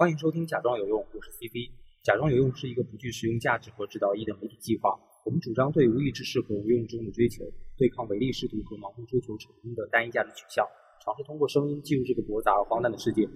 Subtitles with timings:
[0.00, 1.68] 欢迎收听《假装有用》，我是 CC。
[2.02, 4.96] 假装有用是一个不具实用价值和指导意义的媒体计划。
[5.26, 7.44] 我们主张对无益之事和无用之物的追求，
[7.76, 10.64] 对抗唯利是图和盲目追求成功的单一价值取向，
[11.04, 13.28] 尝试通过声音记录这个驳杂而荒诞的世界。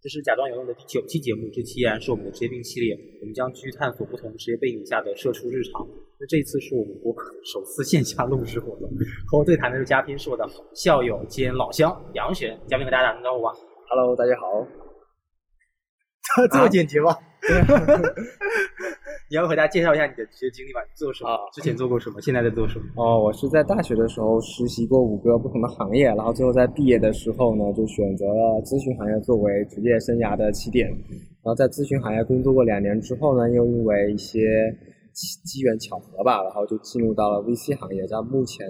[0.00, 2.94] 这是假装有用的第九期节目，这期依然是我们的职业病系列。
[3.20, 5.84] 我们将继续探索不同职业背景下的社畜日常。
[6.20, 8.88] 那这次是我们播客首次线下录制活动，
[9.26, 12.56] 和我对谈的是嘉宾是我的校友兼老乡杨璇。
[12.68, 13.50] 嘉宾和大家打声招呼吧。
[13.90, 14.83] Hello，大家好。
[16.50, 17.16] 这么简洁吗？
[19.30, 20.80] 你要和大家介绍一下你的职业经历吧？
[20.82, 21.30] 你做什么？
[21.30, 22.20] 啊之前做过什么？
[22.20, 22.84] 现在在做什么？
[22.96, 30.88] 哦，我是在大学的时候实习过五个不同的行业，然后最后在毕业的时候呢，就选择了咨询行业作为职业生涯的起点。
[30.88, 34.40] 然后在咨询行业工作过两年之后呢，又因为一些
[35.12, 38.06] 机机缘巧合吧，然后就进入到了 VC 行业。
[38.06, 38.66] 在目前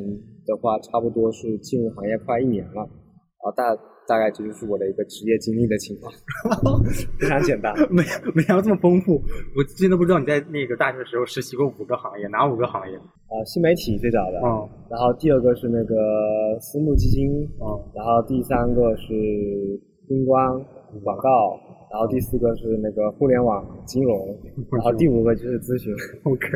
[0.47, 2.83] 的话，差不多是进入行业快一年了。
[2.83, 3.75] 然后大
[4.07, 6.13] 大概这就是我的一个职业经历的情况，
[7.19, 7.75] 非常简单。
[7.91, 8.03] 没
[8.35, 9.15] 没想到这么丰富，
[9.57, 12.97] 我真的不知道你在那个大学的时候实习过五个行业，哪五个行业？
[12.97, 15.95] 啊、新媒体最早的，嗯然后第二个是那个
[16.61, 19.11] 私募基金，嗯然后第三个是
[20.07, 20.47] 公关
[21.03, 21.59] 广告，
[21.91, 24.39] 然后第四个是那个互联网金融，
[24.71, 25.93] 然后第五个就是咨询。
[26.25, 26.47] ，OK。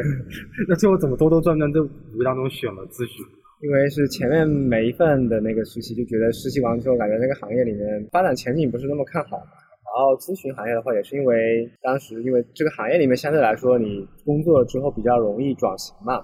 [0.69, 3.25] 那最后怎么兜兜转转这五个当中选了咨询？
[3.61, 9.37] 因为是前面每一份的那个实习，就觉得实习完之后，感觉那个行业里面发展前景不是那么看好。
[9.37, 16.23] 然后咨询行业的话，也是因为当时因为这个行业里面相对来说，你工作了之后比较容易转型嘛。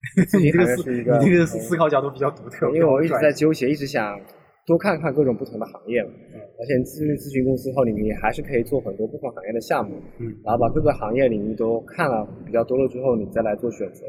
[0.28, 4.20] 咨询你这个思行业是一个，你这个嗯思考角度比较独特，因为我一直在纠结，一直想
[4.66, 6.10] 多看看各种不同的行业嘛。
[6.34, 14.04] 嗯而且咨询咨询公司后，你你还是可以做很多不同行业的项目，嗯然后把各个行业领域都看了比较多了之后，你再来做选择。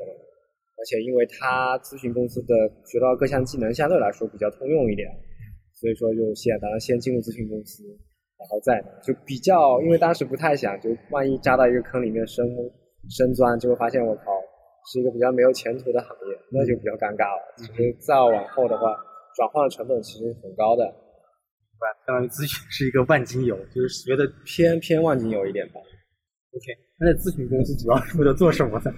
[0.82, 2.56] 而且因为他咨询公司的
[2.90, 5.08] 学到各项技能相对来说比较通用一点，
[5.78, 12.44] 所以说就先当然先进入咨询公司，然后再就比较，因为当时不太想，就万一扎到一个坑里面深
[13.14, 14.24] 深钻，结果发现我靠
[14.92, 17.42] 是一个比较没有前途的行业，那就比较尴尬了。
[17.58, 18.90] 其实再往后的话，
[19.38, 20.84] 转换的成本其实很高的，
[22.08, 25.78] 相当于咨询是一个万金油，就是学的偏偏万金油一点吧。
[25.78, 26.74] OK。
[26.98, 28.92] 那在咨询公司主要是为了做什么的？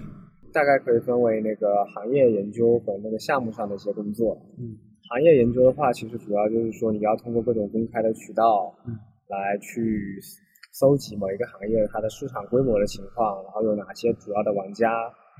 [0.54, 4.40] 大概可以分为那个行业研究和那个项目上的一些工作。
[4.56, 4.78] 嗯，
[5.10, 8.94] 行业研究的话，其实主要就是说你要通过各种公开的渠道，嗯，
[9.26, 10.16] 来去
[10.72, 14.88] 搜集某一个行业它的市场规模的情况，然后有哪些主要的玩家，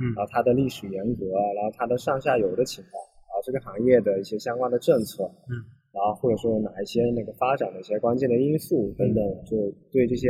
[0.02, 2.98] 嗯然后它的历史沿革，然后它的上下游的情况，
[3.28, 5.54] 然后这个行业的一些相关的政策，嗯，
[5.94, 10.28] 然后或者说有哪一些那个发展的一些关键的因素等等，就对这些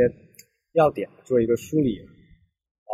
[0.73, 1.97] 要点做一个梳理。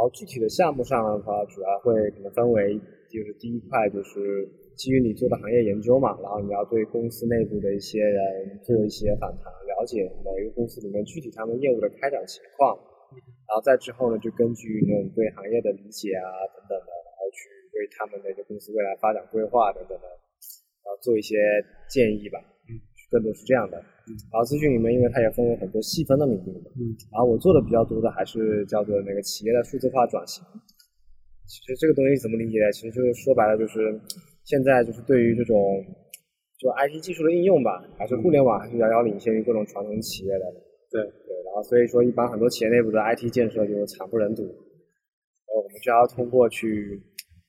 [0.02, 2.74] 然后具体的项目上的话，主要会可能分为，
[3.06, 12.74] 就是第一块就是基于你做的行业研究嘛，然后你要对公司内部的一些人做一些访谈，了解某一个公司里面具体他们业务的开展情况，
[13.46, 17.46] 然后再之后呢，就根据那种对行业的理解啊等等的，然后去
[17.78, 20.08] 为他们的一个公司未来发展规划等等的，
[20.82, 21.38] 然后做一些
[21.94, 22.42] 建议吧。
[23.12, 23.76] 嗯，更多是这样的。
[24.32, 30.44] 然后咨询里面，因为它也分为很多细分的领域嘛，嗯，然后我做的比较多的还是叫做那个企业的数字化转型。
[31.46, 32.72] 其实这个东西怎么理解呢？
[32.72, 33.92] 其实就是说白了，就是
[34.44, 35.84] 现在就是对于这种
[36.58, 40.46] 就 IT 技术的应用吧，还是互联网还是遥遥领先于各种传统企业的。
[40.90, 44.44] 对对，然后所以说一般很多企业内部的 IT 建设就惨不忍睹。
[44.44, 47.02] 呃，我们就要通过去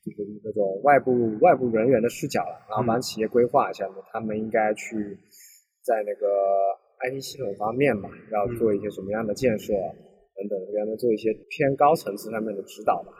[0.05, 5.17] 就是那种外部外部人员的视角了，然后帮企业规划一下，他们应该去
[5.83, 6.27] 在那个
[7.11, 13.11] IT 系统方面嘛，要做一些什么样的建设等等，给他们做一些偏高层次上面的指导吧。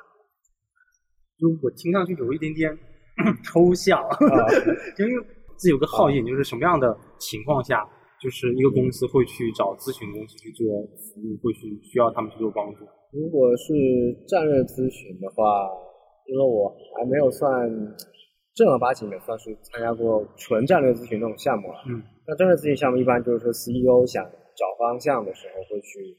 [1.39, 2.71] 就我听上去有一点点
[3.43, 4.47] 抽象， 啊
[4.97, 5.25] 就因为
[5.57, 7.83] 自己有个好奇，就是什么样的情况下，
[8.23, 10.63] 就是一个公司会去找咨询公司去做
[10.97, 12.87] 服务，会去需要他们去做帮助。
[13.11, 13.75] 如果是
[14.29, 15.69] 战略咨询的话，
[16.27, 17.69] 因为我还没有算
[18.55, 21.75] 正儿八经的算是参加过纯战略咨询那种项目了。
[21.89, 22.03] 嗯。
[22.33, 24.25] 那战略咨询项目一般就是说 CEO 想
[24.57, 26.17] 找方向的时候，会去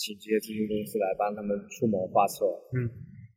[0.00, 2.46] 请这些咨询公司来帮他们出谋划策。
[2.72, 2.88] 嗯。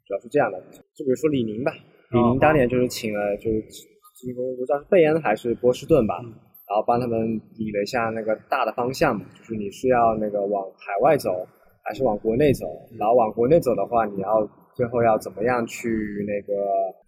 [0.08, 0.62] 主要是这样的，
[0.96, 1.74] 就比如说李宁吧，
[2.12, 6.32] 李哦宁当年就是请了就是咨询公司，不知道是贝恩还是波士顿吧，嗯
[6.70, 7.20] 然后帮他们
[7.58, 11.46] 理了一下那个大的方向嘛，就是你是要那个往海外走，
[11.84, 12.66] 还是往国内走？
[12.98, 15.90] 然后往国内走的话，你要最后要怎么样去
[16.26, 16.54] 那个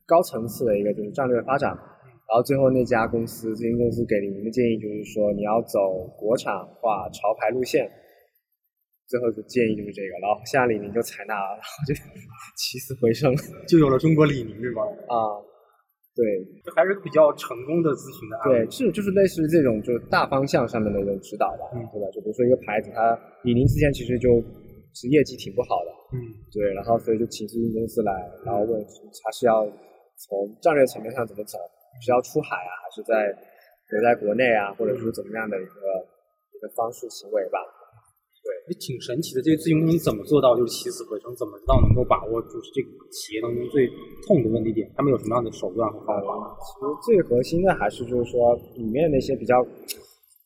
[0.05, 1.77] 高层次的一个就是战略发展？
[2.27, 7.89] 然后最后那家公司咨询公司给李宁的建议就是说，你要走国产化潮牌路线。
[9.07, 11.95] 最后的建议就是这个，然后现在李宁就采纳了，然后就
[12.59, 13.31] 起死回生
[13.65, 14.83] 就有了中国李宁，对吧？
[15.07, 15.39] 啊。
[16.17, 16.25] 对
[16.65, 18.65] 这还是比较成功的咨询的案例。
[18.65, 22.09] 对，是就是类似于这种就是大方向上面的一种指导吧，嗯对吧？
[22.09, 23.13] 就比如说一个牌子，它
[23.45, 24.41] 李宁之前其实就
[24.97, 26.19] 是业绩挺不好的，嗯
[26.51, 28.11] 对，然后所以就请咨询公司来，
[28.43, 29.61] 然后问他是要
[30.17, 31.61] 从战略层面上怎么走，
[32.01, 33.31] 是要出海啊，还是在
[33.89, 35.79] 留在国内啊，或者说怎么样的一个
[36.53, 37.59] 一个方式行为吧？
[38.47, 39.41] 对也挺神奇的。
[39.43, 41.35] 这个咨询公司怎么做到就是起死回生？
[41.35, 43.83] 怎么知道能够把握就是这个企业当中最
[44.23, 44.87] 痛的问题点？
[44.95, 46.55] 他们有什么样的手段和方法？
[46.63, 49.59] 其实最核心的还是就是说里面那些比较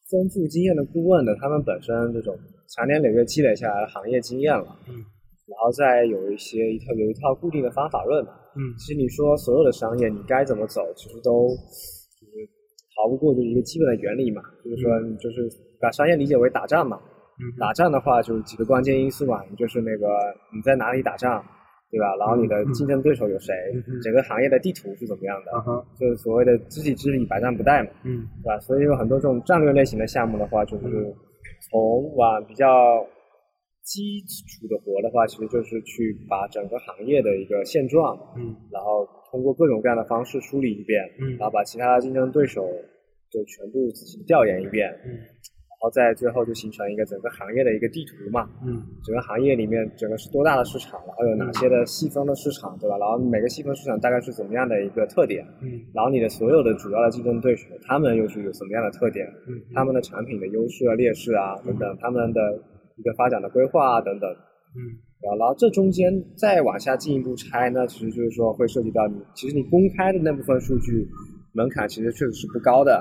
[0.10, 2.34] 丰富经验的顾问的，他们本身这种
[2.74, 5.06] 长年累月积累下来的行业经验了，嗯
[5.48, 8.32] 然后再有一些一套有一套固定的方法论嘛。
[8.56, 12.48] 嗯其实你说所有的商业你该怎么走，其实都就是
[12.96, 15.48] 逃不过就是一个基本的原理嘛，就是说你就是
[15.80, 17.00] 把商业理解为打仗嘛。
[17.40, 20.06] 嗯打仗的话就是几个关键因素嘛，你就是那个
[20.54, 21.44] 你在哪里打仗，
[21.90, 22.16] 对吧？
[22.18, 23.56] 然后你的竞争对手有谁
[24.04, 25.52] 整个行业的地图是怎么样的
[25.98, 28.60] 就是所谓的知己知彼，百战不殆嘛，嗯对吧？
[28.60, 31.16] 所以有很多这种战略类型的项目的话，就是
[31.72, 33.04] 从往比较
[33.92, 42.66] 基础的活的话，其实就是去把整个行业的一个现状，嗯然后通过各种各样的方式梳理一遍，嗯然后把其他的竞争对手
[43.30, 48.48] 就全部仔细调研一遍，嗯然后再最后就形成一个整个行业的一个地图嘛。
[48.64, 52.98] 嗯整个行业里面整个是多大的市场，然后有哪些的细分的市场，对吧？
[52.98, 59.26] 然后每个细分市场大概是怎么样的一个特点，嗯然后你的所有的主要的竞争对手，他们又是有什么样的特点？
[59.50, 62.40] 嗯他们的产品的优势啊、劣势啊等等，他们的
[62.98, 64.30] 一个发展的规划啊等等。
[64.30, 64.80] 嗯
[65.22, 71.06] 然后，这中间再往下进一步拆，呢其实就是说会涉及到你，其实你公开的那部分数据
[71.54, 72.92] 门槛其实确实是不高的。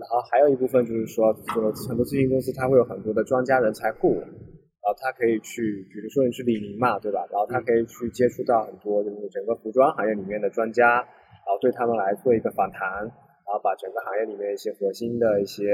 [0.00, 5.60] 然后还有一部分就是说，这个很多咨询公司它会有很多的专家人才库，然后它可以去，
[5.92, 7.20] 比如说你是李宁嘛，对吧？
[7.30, 15.68] 然后它可以去接触到很多就是整个服装行业里面的专家，然后对他们来做一个访谈，然后把整个行业里面一些核心的一些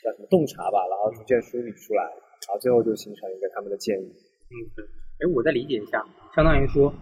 [0.00, 2.08] 叫什么洞察吧，然后逐渐梳理出来，
[2.48, 4.06] 然后最后就形成一个他们的建议。
[4.50, 4.84] 嗯，对。
[5.20, 6.04] 哎，我再理解一下，
[6.34, 6.92] 相当于说，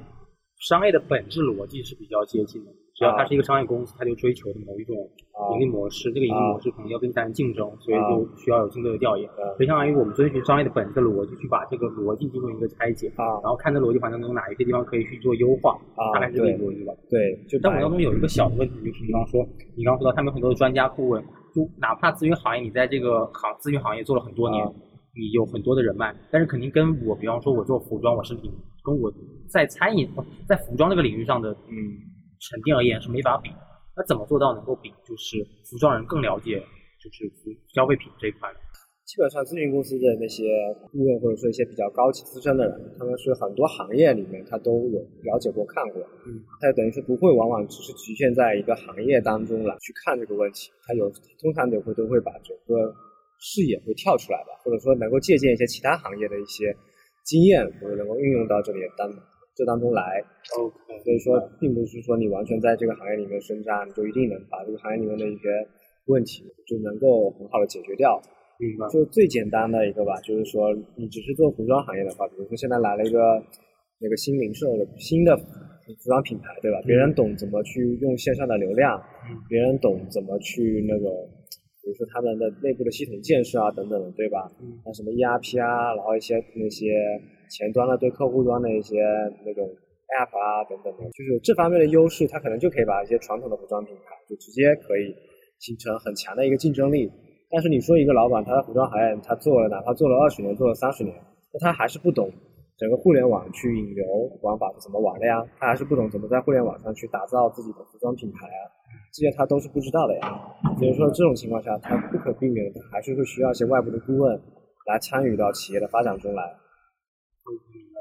[0.69, 2.73] 商业的本质逻辑是比较接近的。
[2.99, 4.96] 只要它是一个商业公司，它就追求的某一种
[5.31, 9.31] 啊盈利模式，这个盈利模式可能要跟其他人竞争，所以啊就需要有竞对的调研。
[9.38, 16.93] 嗯所以相当于我们遵循商业的本质的逻辑，去把这个逻辑进行一个拆解，啊然后看这逻辑环境中有哪一些地方可以去做优化，啊大概是这个逻辑吧。
[17.08, 19.46] 对，就但我把当中有一个小的问题，就是比方说，
[19.76, 21.23] 你刚刚说到他们很多的专家顾问，
[21.55, 24.73] 就哪怕咨询行业你在这个行咨询行业做了很多年，啊
[25.15, 28.51] 你有很多的人脉，但是肯定跟我，比方说我做服装，我是比，
[28.85, 29.13] 跟我
[29.49, 30.09] 在餐饮
[30.49, 31.75] 在服装这个领域上的嗯
[32.41, 33.51] 沉淀而言是没法比。
[33.97, 36.61] 那怎么做到能够比，就是服装人更了解
[37.03, 38.59] 就是服消费品这一块呢？
[39.09, 40.45] 基本上咨询公司的那些
[40.93, 51.11] 顾问或者说一些比较高级资深的人，他们是很多行业里面他都有了解过看过，嗯，他等于是不会往往只是局限在一个行业当中来去看这个问题，他有
[51.41, 52.95] 通常都会都会把整个
[53.38, 56.75] 视野会跳出来吧，或者说能够借鉴一些其他行业的一些
[57.25, 59.08] 经验，或者能够运用到这里当
[59.55, 60.23] 这当中来。
[60.58, 60.75] OK，
[61.05, 65.49] 所以说，并不是说你完全在这个行业里面深扎，你就一定能把这个行业里面的一些
[66.06, 68.20] 问题就能够很好的解决掉。
[68.58, 68.88] 明白。
[68.88, 73.42] 就最简单的一个吧，就是说你只是做服装行业的话，比如说现在来了一个
[74.00, 76.80] 那个新零售的新的服装品牌，对吧？
[76.85, 78.99] 别人懂怎么去用线上的流量，
[79.30, 81.07] 嗯别人懂怎么去那个，
[81.88, 84.45] 比如说他们的内部的系统建设啊等等的，对吧？
[84.61, 86.92] 嗯那什么 ERP 啊，然后一些那些
[87.49, 89.00] 前端的对客户端的一些
[89.40, 89.64] 那种
[90.21, 95.16] App 啊等等的，就是这方面的优势，它可能就可以把一些传统的服装品牌就直接可以
[95.61, 97.11] 形成很强的一个竞争力。
[97.49, 101.16] 但是你说一个老板，他在服装行业他做了，哪怕做了二十年，做了三十年，
[101.54, 102.30] 那他还是不懂
[102.76, 104.04] 整个互联网去引流
[104.42, 105.42] 玩法是怎么玩的呀？
[105.57, 108.61] 他还是不懂怎么在互联网上去打造自己的服装品牌啊，
[109.12, 110.41] 这些他都是不知道的呀。
[110.79, 114.41] 所以说这种情况下，他不可避免的，还是会需要一些外部的顾问
[114.87, 116.43] 来参与到企业的发展中来。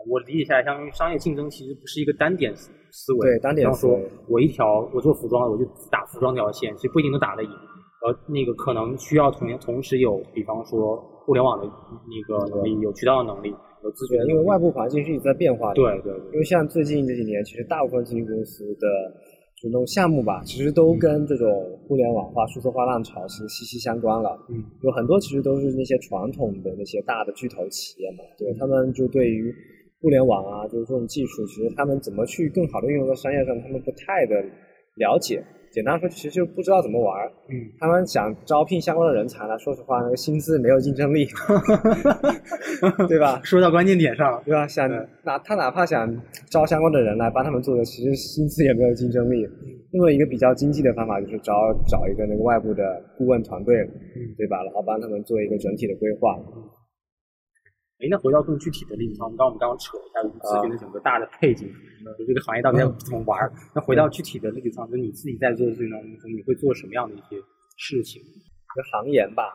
[0.09, 3.27] 我理解下来，相当于商业竞争其实不是一个单点思思维。
[3.27, 7.49] 对单点思维，我一条我做服装，我就打服装这条线，其实不一定能打得赢。
[8.05, 10.95] 呃，那个可能需要同同时有，比方说
[11.25, 13.49] 互联网的那个能力，有渠道的能力，
[13.83, 14.25] 有资源。
[14.27, 15.75] 因为外部环境是一直在变化的。
[15.75, 18.87] 对对对，因为像最近这几年，其实大部分咨询公司的
[19.61, 24.37] 就那种项目吧，其实都跟这种互联网化、数字化浪潮是息息相关了。
[24.49, 29.51] 嗯，有很多其实都是那些传统的那些大的巨头企业嘛，对他们就对于
[29.99, 34.35] 互联网啊，就是这种技术，其实他们怎么去更好的运用在商业上，他们不太的
[34.95, 35.43] 了解。
[35.43, 37.31] 这简单说，其实就不知道怎么玩儿。
[37.49, 41.27] 嗯，他们想招聘相关的人才呢，说实话，那个薪资没有竞争力，
[43.07, 43.39] 对吧？
[43.45, 44.41] 说到关键点上了。
[44.43, 44.65] 对吧？
[44.67, 44.89] 想
[45.23, 46.09] 哪他哪怕想
[46.49, 49.47] 招相关的人来帮他们做的，其实薪资也没有竞争力。
[49.93, 51.53] 那么一个比较经济的方法就是找
[51.87, 53.77] 找一个那个外部的顾问团队，
[54.15, 54.63] 嗯对吧？
[54.63, 56.35] 然后帮他们做一个整体的规划。
[57.99, 61.67] 哎，那回到更具体的例子上，我们刚刚我们刚刚扯了一下咨询的整个大的背景，
[62.17, 63.51] 就这个行业到底要怎么玩儿。
[63.73, 67.41] 那回到具体的例子上，就你自己在做的事情当中，你会做什么样的一些
[67.77, 68.21] 事情？
[68.21, 69.49] 一个行研吧，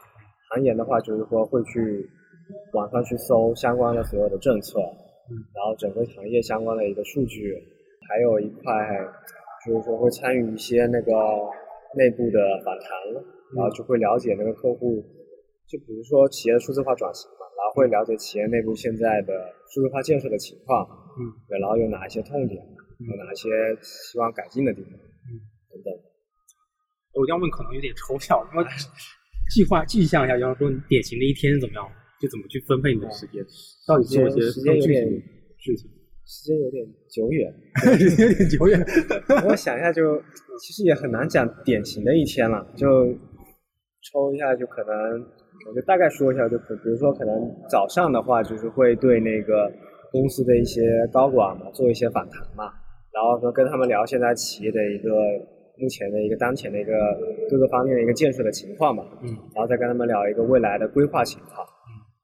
[0.50, 2.10] 行研的话就是说会去
[2.74, 4.80] 网上去搜相关的所有的政策，
[5.30, 7.54] 嗯，然后整个行业相关的一个数据，
[8.08, 8.72] 还有一块
[9.64, 11.12] 就是说会参与一些那个
[11.94, 13.22] 内部的访谈，
[13.54, 15.00] 然后就会了解那个客户，
[15.68, 17.30] 就比如说企业的数字化转型
[17.74, 19.32] 会了解企业内部现在的
[19.72, 20.84] 数字化建设的情况，
[21.16, 23.48] 嗯，对，然后有哪一些痛点，有哪一些
[23.80, 25.40] 希望改进的地方，嗯，
[25.72, 25.92] 等等。
[27.14, 28.68] 我这样问可能有点抽象，那么
[29.54, 31.84] 计划具象一下，比方说你典型的一天是怎么样，
[32.20, 33.44] 就怎么去分配你的时间，
[33.88, 35.12] 到底做一些时间有点更
[35.58, 35.90] 具体的事情。
[36.24, 37.52] 时间有点久远，
[38.20, 38.80] 有点久远。
[39.48, 40.22] 我想一下就，
[40.60, 43.12] 其实也很难讲典型的一天了，就
[44.00, 45.26] 抽一下就可能，
[45.68, 47.32] 我就大概说一下，就比比如说可能
[47.68, 49.70] 早上的话，就是会对那个
[50.10, 50.82] 公司的一些
[51.12, 52.72] 高管嘛做一些访谈嘛，
[53.12, 55.10] 然后说跟他们聊现在企业的一个
[55.78, 56.92] 目前的一个当前的一个
[57.48, 61.66] 各个方面的一个建设的情况嘛，嗯然后再跟他们聊一个未来的规划情况。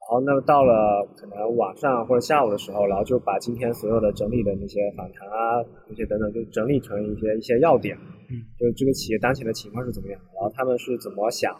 [0.09, 7.95] 然后那么到了可能晚上或者下午的时候，然后就把今天所有的整理的那些访谈啊，那些等等，就整理成一些一些要点，
[8.25, 11.53] 嗯，就是这个企业当前的情况是怎么样，然后他们是怎么想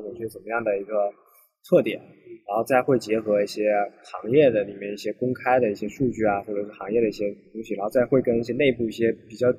[0.00, 1.12] 的，然后有些怎么样的一个
[1.68, 2.00] 特点，
[2.48, 3.70] 然后再会结合一些
[4.04, 9.52] 行业的里面一些公开的一些数据啊，或者是行业的一些东西，然后再会跟一些内部一些比较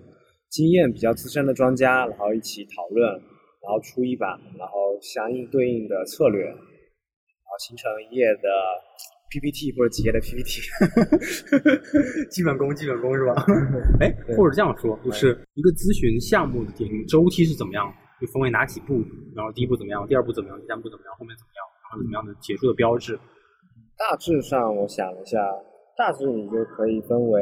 [0.49, 3.07] 经验比较资深的专家，然后一起讨论，
[3.61, 6.43] 然后出一版，然后相应对应的策略。
[6.45, 6.55] 然
[7.53, 8.49] 后形成一页的
[9.29, 10.61] PPT 或者几页的 PPT。
[12.33, 13.45] 基本功，基本功是吧？
[14.01, 17.93] 哎，或者这样说，就是一个咨询项目的典型周期是怎么样？
[18.23, 19.03] 就分为哪几步？
[19.35, 20.07] 然后第一步怎么样？
[20.07, 20.55] 第二步怎么样？
[20.61, 21.11] 第三步怎么样？
[21.19, 21.59] 后面怎么样？
[21.83, 23.19] 然后怎么样的结束的标志？
[23.99, 25.37] 大致上我想了一下，
[25.97, 27.41] 大致你就可以分为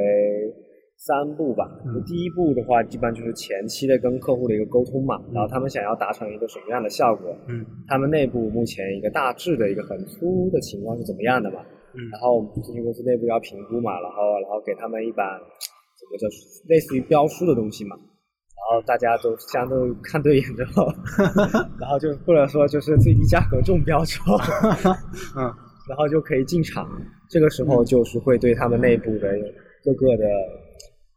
[0.98, 1.70] 三步吧。
[2.06, 11.62] 第一步的话，基本上就是前期的跟客户的一个沟通嘛，然后他们想要达成一个什么样的效果，嗯他们内部目前一个大致的一个很粗的情况是怎么样的嘛，
[11.94, 15.40] 嗯然后我们咨询公司内部要评估嘛，然后然后给他们一版
[15.98, 16.28] 怎么叫
[16.68, 17.96] 类似于标书的东西嘛，
[18.62, 20.88] 然后大家都相对看对眼之后，
[21.80, 24.38] 然后就或者说就是最低价格中标之后，
[25.36, 25.44] 嗯
[25.90, 26.88] 然后就可以进场。
[27.28, 29.28] 这个时候就是会对他们内部的
[29.84, 30.24] 各个的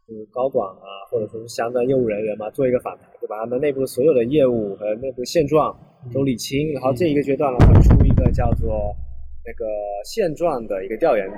[0.08, 5.76] 嗯高管啊，或者说是相关业务人员嘛，做一个访谈，就把他们内部所有的业务和内部现状
[6.12, 6.72] 都理清。
[6.72, 8.94] 然后这一个阶段呢，会出一个叫做
[9.44, 9.64] 那个
[10.04, 11.28] 现状的一个调研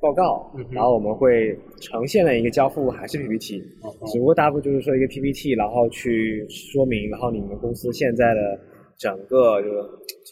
[0.00, 3.62] 报告嗯，然后我们会呈现了一个交付还是 PPT，
[4.06, 8.58] 只不过大部分就是说一个 PPT，然后去说明，然后你们公司现在的
[8.98, 9.82] 整个就是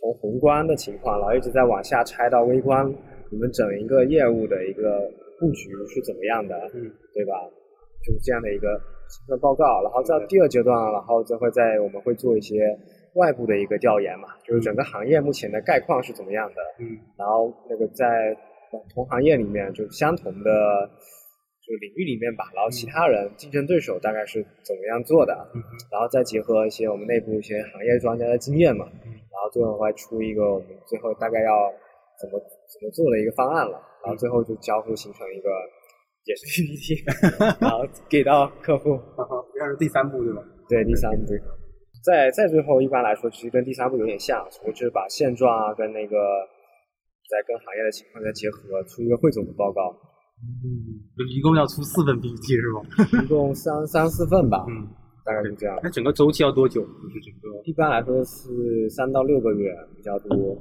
[0.01, 2.91] 从宏观的情况，然后一直在往下拆到微观，
[3.31, 6.91] 你们整一个业务的一个布局是怎么样的，嗯。
[7.15, 7.35] 对吧？
[8.07, 12.79] 就是这样的一个行政报告，然后到第二阶段，然后就会在我们会做一些
[13.15, 16.97] 外部的一个调研嘛，就是整个行业目前的概况是怎么样的，嗯。
[17.19, 18.37] 然后那个在
[18.95, 20.51] 同行业里面就相同的
[21.61, 31.73] 就领域里面吧，然后其他人竞争对手大概是怎么样做的，嗯然后再结合一些我们内部一些行业专家的经验嘛，嗯然后最后会出一个我们最后大概要
[32.21, 35.51] 怎么怎么做的一个方案了，然后最后就交互形成一个
[36.25, 37.05] 也是 PPT，
[37.61, 38.97] 然后给到客户。
[39.17, 40.43] 哈哈，这是第三步对吧？
[40.69, 41.33] 对，第三步。
[42.05, 46.17] 再再最后，一般来说，其实跟第三步有点像，我就是把现状啊跟那个
[47.29, 49.95] 再跟行业的情况再结合，出一个汇总的报告，
[50.41, 52.81] 嗯，一共要出四份 PPT 是吗？
[53.23, 54.89] 一共三三四份吧，嗯，
[55.25, 55.79] 大概是这样。
[55.83, 56.81] 那整个周期要多久？
[56.81, 60.57] 就是整个一般来说是三到六个月比较多，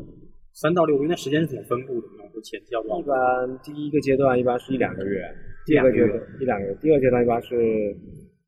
[0.54, 2.08] 三到六个月，那时间是怎么分布的？
[2.10, 3.04] 比方说前期要多少一？
[3.04, 5.24] 般第一个阶段一般是一两个月，
[5.66, 7.56] 第二个阶段一两个月，第二阶段一般是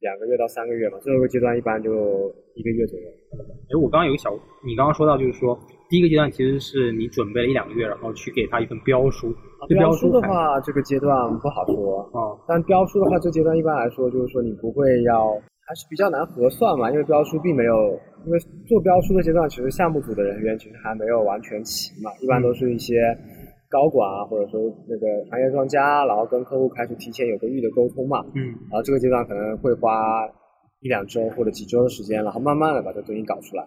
[0.02, 3.08] 两个月到三个月吧，最后一个阶段一般就一个月左右。
[3.72, 4.30] 哎，我刚刚有个小，
[4.66, 5.58] 你刚刚说到就是说，
[5.90, 9.34] 第一个阶段其实是你准备了一两个月，然后去给他一份标书。
[9.68, 15.34] 这标书的话，这个阶段不好说，哦，但标书的话，这阶段一般来说就是说你不会要，
[15.66, 23.18] 还是比较难核算嘛，因为标书并没有，因为做标书的阶段，其实项目组的人员其实还没有完全齐嘛，一般都是一些
[23.68, 30.26] 高管啊，或者说那个行业专家，然后跟客户开始提前有个预的沟通嘛，嗯然后这个阶段可能会花
[30.82, 33.66] 一两周或者几周的时间，然后慢慢的把这东西搞出来。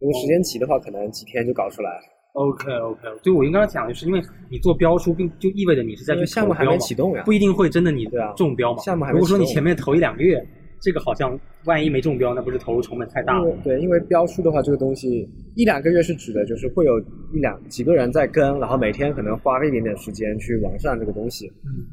[0.00, 2.00] 如果时间急的话，可能几天就搞出来了。
[2.34, 4.20] OK OK，就我应该讲的是，因为
[4.50, 8.82] 你做标书，并就意味着你是在因为去项目还没启动呀不一定会真的你对啊中标嘛。
[8.82, 10.44] 项目还没如果说你前面投一两个月，
[10.82, 13.56] 这个好像万一没中标，那不是投入成本太大了？
[13.62, 16.98] 对，因为标书的话，这个东西一两个月是指的，就是会有
[17.32, 21.46] 一两几个人在跟，然后每天可能花个一点点时间去完善这个东西。
[21.46, 21.86] 嗯，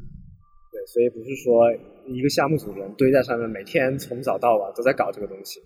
[0.72, 1.72] 对，所以不是说
[2.08, 5.60] 一个项目组人堆在上面，每天从早到晚都在搞这个东西。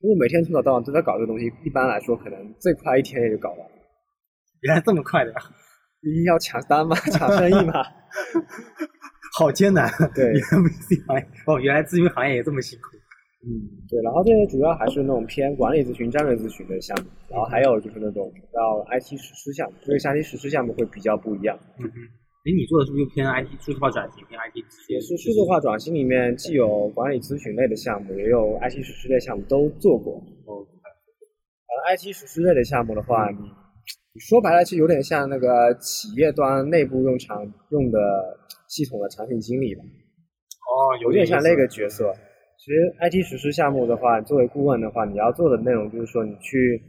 [0.00, 3.58] 如果每天从早到晚都在搞这个东西，一般来说可能最快一天也就搞完。
[4.62, 5.38] 原来这么快的呀，
[6.02, 7.82] 一要抢单嘛，抢生意嘛。
[9.38, 9.90] 好艰难。
[10.14, 12.96] 对原来 VC 行业哦，原来咨询行业也这么辛苦。
[13.44, 13.48] 嗯，
[13.88, 21.94] 对，然后这些主要还是那种偏管理咨询、战略咨询的项目，然后还有就是那种叫 IT 实施项目，这个 IT 实施项目会比较不一样，嗯哼，
[22.46, 30.14] 哎，你做的是不是就偏 IT 数字化转型，偏 IT 咨询也是数字化转型里面既有管理咨询类的项目，也有 IT 实施类项目都做过。
[30.46, 33.38] 哦，呃，IT 实施类的项目的话，你
[34.14, 37.98] 你说白了，其实有点像那个企业端内部用常用的
[38.68, 39.82] 系统的产品经理吧。
[39.82, 42.14] 哦，有点像那个角色。
[42.58, 46.80] 其实 IT 实施项目的话，作为顾问的话，你要做的内容就是说，你去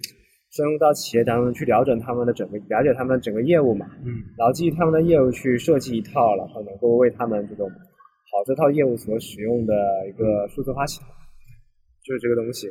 [0.52, 9.74] 深入到企业当中去了解他们的整个了解他们整个业务嘛，嗯然后基于他们的业务去设计一套，然后能够为他们这种好这套业务所使用的
[10.08, 11.10] 一个数字化系统，
[12.04, 12.68] 就是这个东西。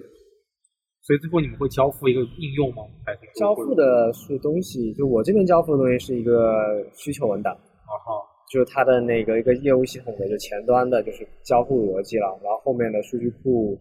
[1.02, 2.82] 所以最后你们会交付一个应用吗？
[3.04, 7.54] 还是交付的是东西，就我这边交付的东西是一个需求文档。
[7.54, 8.18] 啊哈，
[8.50, 13.78] 就是它的那个一个业务系统的就前端的就是交互逻辑了，然后后面的数据库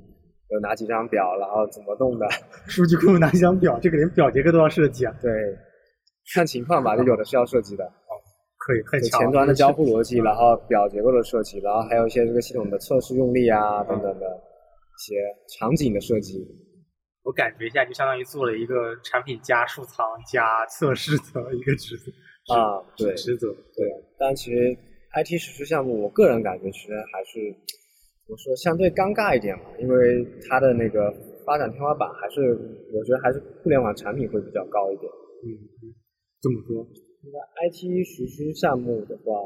[0.50, 2.28] 有哪几张表，然后怎么弄的，
[2.68, 5.32] 数据库哪几张表，这个连表结构都要设计啊，对，
[6.34, 8.14] 看情况吧，就有的是要设计的，哦
[8.58, 9.20] 可以很就强。
[9.22, 15.16] 前端的交互逻辑，然后表结构的设计，然后还有一些这个系统的测试用力啊等等的一些
[15.58, 16.46] 场景的设计。
[17.24, 23.48] 我感觉一下，就相当于做了一个产品加数仓加测试的一个职责啊对职责。
[23.75, 23.86] 对，
[24.20, 24.76] 但其实
[25.13, 27.39] IT 实施项目，我个人感觉其实还是
[28.26, 31.14] 怎么说，相对尴尬一点嘛，因为它的那个
[31.46, 32.58] 发展天花板还是，
[32.90, 35.06] 我觉得还是互联网产品会比较高一点。
[35.46, 35.46] 嗯，
[36.42, 36.82] 怎么说，
[37.22, 37.38] 那个
[37.70, 39.38] IT 实施项目的话，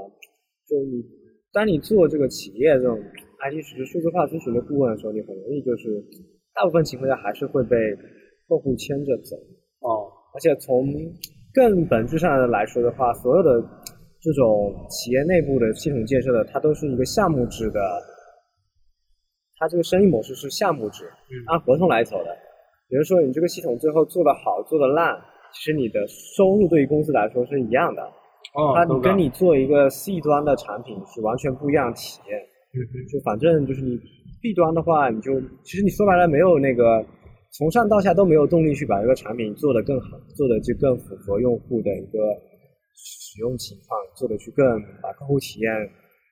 [0.63, 1.03] 就你
[1.51, 2.95] 当你做这个企业这种
[3.43, 5.99] IT 实施数字化咨询的顾问的时候，你很容易就是
[6.55, 7.75] 大部分情况下还是会被
[8.47, 9.35] 客户牵着走。
[9.83, 10.87] 哦，而且从
[11.51, 13.59] 更本质上的来说的话，所有的
[14.21, 17.79] 这种企业内部的系统建设的，它都是一个项目制的，
[19.59, 22.35] 它这个生意模式是项目制，嗯按合同来走的。
[22.87, 25.15] 比如说你这个系统最后做得好，做得烂，
[25.53, 28.01] 其实你的收入对于公司来说是一样的。
[28.55, 32.39] 哦，它跟你做一个 C 端的产品是完全不一样的体验。
[32.71, 33.99] 嗯哼就反正就是你
[34.41, 37.05] B 端的话，你就其实你说白了没有那个
[37.51, 42.19] 从上到下都没有动力去把这个产品做得更好，做的就更符合用户的一个
[42.95, 45.69] 使用情况，做的去更把客户体验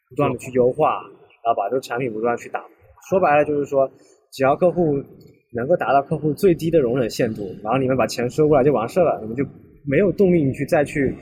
[0.10, 1.02] 不断的去优化，
[1.44, 2.70] 然后把这个产品不断去打磨。
[3.10, 3.90] 说白了就是说，
[4.32, 4.96] 只要客户
[5.54, 9.44] 能够达到客户最低的容忍限度，然后你们把钱收过来就完事了，你们就
[9.86, 11.16] 没有动力你去再去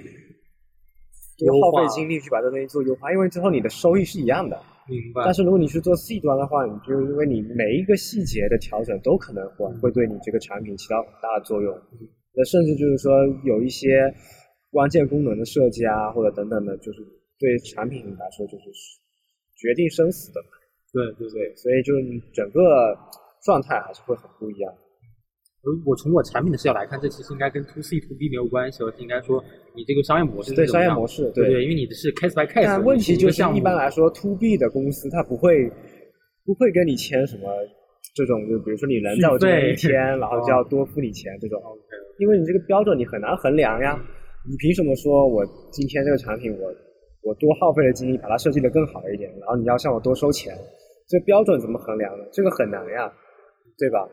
[1.38, 4.58] 多耗费精力去把这东西做优化，因为最后你的收益是一样的。
[4.88, 5.24] 明白。
[5.26, 11.76] 但是如果你去做 C 端的话，你就因为你每一个细节的调整都可能会会对你这个产品起到很大的作用。
[12.34, 13.12] 那甚至就是说
[13.44, 14.14] 有一些
[14.72, 17.00] 关键功能的设计啊，或者等等的，就是
[17.40, 18.66] 对产品来说就是
[19.56, 20.48] 决定生死的嘛。
[20.96, 22.96] 对对对，所以就是你整个
[23.44, 24.72] 状态还是会很不一样。
[25.66, 29.44] 而我从我产品的视角来看，这其实应该跟 to C to B 没有关系，而是应该说
[29.76, 35.68] 你这个商业模式是对商业模式，对对，因为你的是 case by case，但问题就是一般来说，to B 的公司它不会
[36.46, 37.50] 不会跟你签什么
[38.14, 41.60] 这种，就比如说你人在我这边一天，然后就要多付你钱这种。
[41.60, 41.82] OK，
[42.20, 44.00] 因为你这个标准你很难衡量呀。
[44.48, 46.70] 你凭什么说我今天这个产品我
[47.24, 50.54] 我多耗费了精力把它设计的更好一点，然后你要向我多收钱？
[51.08, 52.26] 这标准怎么衡量呢？
[52.34, 53.12] 这个很难呀，
[53.78, 54.08] 对吧？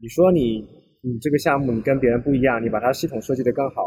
[0.00, 0.60] 你说你
[1.02, 3.82] 你这个项目你跟别人不一样，你把它系统设计得更好，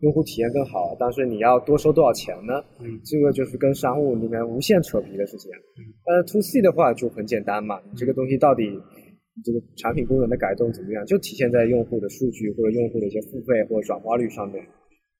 [0.00, 2.62] 用户体验更好，但是你要多收多少钱呢？
[2.80, 5.50] 嗯这个就是跟商务里面无限扯皮的事情。
[5.78, 14.62] 嗯但是 to C 的话就很简单嘛，你这个东西到底你这个产品功能的改动怎么样，就体现在用户的数据或者用户的一些付费或者转化率上面，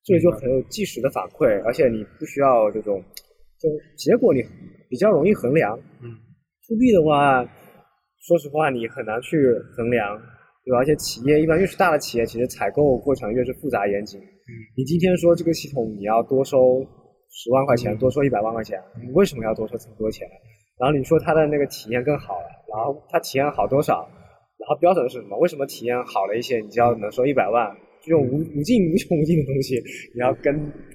[0.05, 3.03] 这个就很有即时的反馈，而且你不需要这种，
[3.59, 4.43] 就结果你
[4.89, 5.79] 比较容易衡量。
[6.03, 6.15] 嗯
[6.71, 7.43] to B 的话，
[8.23, 9.37] 说实话你很难去
[9.75, 10.17] 衡量，
[10.65, 10.79] 对吧？
[10.79, 14.21] 而且企业一般越是大的企业，其实采购过程越是复杂严谨。
[14.21, 16.79] 嗯你今天说这个系统你要多收
[17.31, 20.29] 十万块钱，嗯多收一百万块钱，你为什么要多收这么多钱？
[20.79, 24.09] 然后你说它的那个体验更好了，然后它体验好多少，
[24.59, 25.37] 然后标准是什么？
[25.39, 27.69] 为什么体验好了一些，你就要能收一百万？
[28.03, 29.75] 这种无无尽无穷无尽的东西，
[30.15, 30.55] 你要跟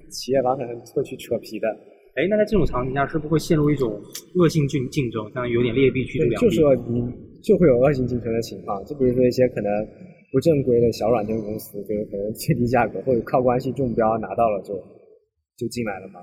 [0.10, 1.68] 企业方可能会去扯皮的。
[2.16, 4.02] 哎，那在这种场景下，是不是会陷入一种
[4.36, 6.48] 恶性竞竞争，相当于有点劣币驱逐对，良币？
[6.48, 7.04] 就是说你
[7.44, 9.68] 就会有恶性竞争的情况，就比如说一些可能
[10.32, 14.74] 不正规的小软件公司，就是可能最低价格或者靠关系中标拿到了就
[15.58, 16.22] 就进来了嘛。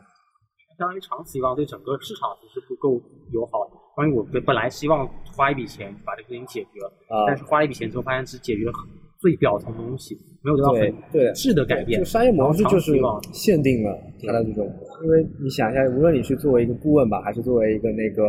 [0.78, 2.96] 相当于长此以往对整个市场其实不够
[3.30, 3.76] 友好的。
[3.94, 6.80] 关于我本本来希望花一笔钱把这个事情解决
[7.26, 8.72] 但是花了一笔钱之后，发现只解决了
[9.20, 11.98] 最表层的东西，没有得到对很对质的改变。
[12.00, 12.92] 就商业模式就是
[13.32, 14.70] 限定了它的这种，
[15.04, 18.22] 因为你想一下，无论你是作为一个顾问吧，还是作为一个那个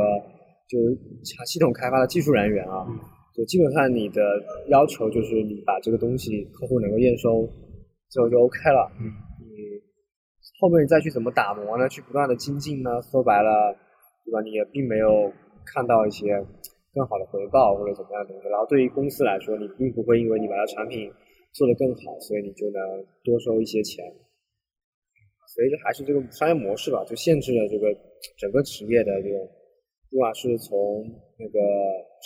[0.70, 0.98] 就是
[1.46, 3.00] 系统开发的技术人员啊，嗯
[3.36, 4.22] 就基本上你的
[4.68, 7.50] 要求就是你把这个东西客户能够验收，
[8.12, 8.92] 之后就 OK 了。
[9.00, 9.10] 嗯
[9.42, 9.82] 你
[10.62, 11.90] 后面你再去怎么打磨呢？
[11.90, 13.02] 去不断的精进呢？
[13.02, 13.76] 说白了，
[14.24, 14.40] 对吧？
[14.42, 15.34] 你也并没有
[15.66, 16.38] 看到一些
[16.94, 18.48] 更好的回报或者怎么样的东西。
[18.48, 21.12] 然后对于公司来说，你并不会因为你把它产品
[21.54, 24.04] 做得更好，所以你就能多收一些钱。
[25.54, 27.94] 所以这还是这个商业模式吧，就限制了这个
[28.38, 29.38] 整个职业的这种，
[30.10, 31.06] 不管是从
[31.38, 31.60] 那个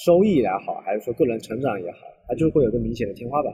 [0.05, 3.53] 收益也好，还是说个人成长也好，它就会有个明显的天花板。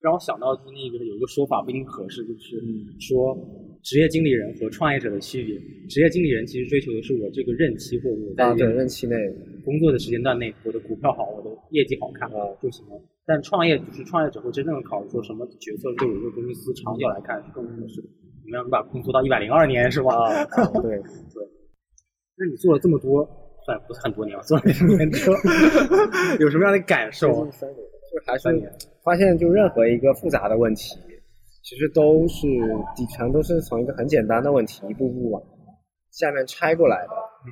[0.00, 2.60] 让我想到就是那个有一个说法不一定合适，就是
[3.00, 3.34] 说
[3.82, 5.56] 职业经理人和创业者的区别。
[5.88, 9.16] 职业经理人其实追求的是我这个任期或者我在啊，对，任期内
[9.64, 13.00] 工作的时间段内，我的股票好，我的业绩好看啊就行了。
[13.26, 18.08] 但创业就是创业者会真正的考虑说什么决策对我这个公司长久来看是更合适的。
[18.42, 20.14] 怎么样把工作到一百零二年是吧？
[20.14, 20.44] 啊，
[20.80, 21.02] 对对，
[22.38, 23.26] 那你做了这么多，
[23.66, 25.34] 算不是很多年了，做了两年多，
[26.38, 27.50] 有什么样的感受啊？
[27.50, 28.48] 三年，就还是
[29.02, 30.94] 发现，就任何一个复杂的问题，
[31.66, 32.46] 其实都是
[32.94, 35.42] 底层都是从一个很简单的问题一步步往
[36.12, 37.50] 下面拆过来的，嗯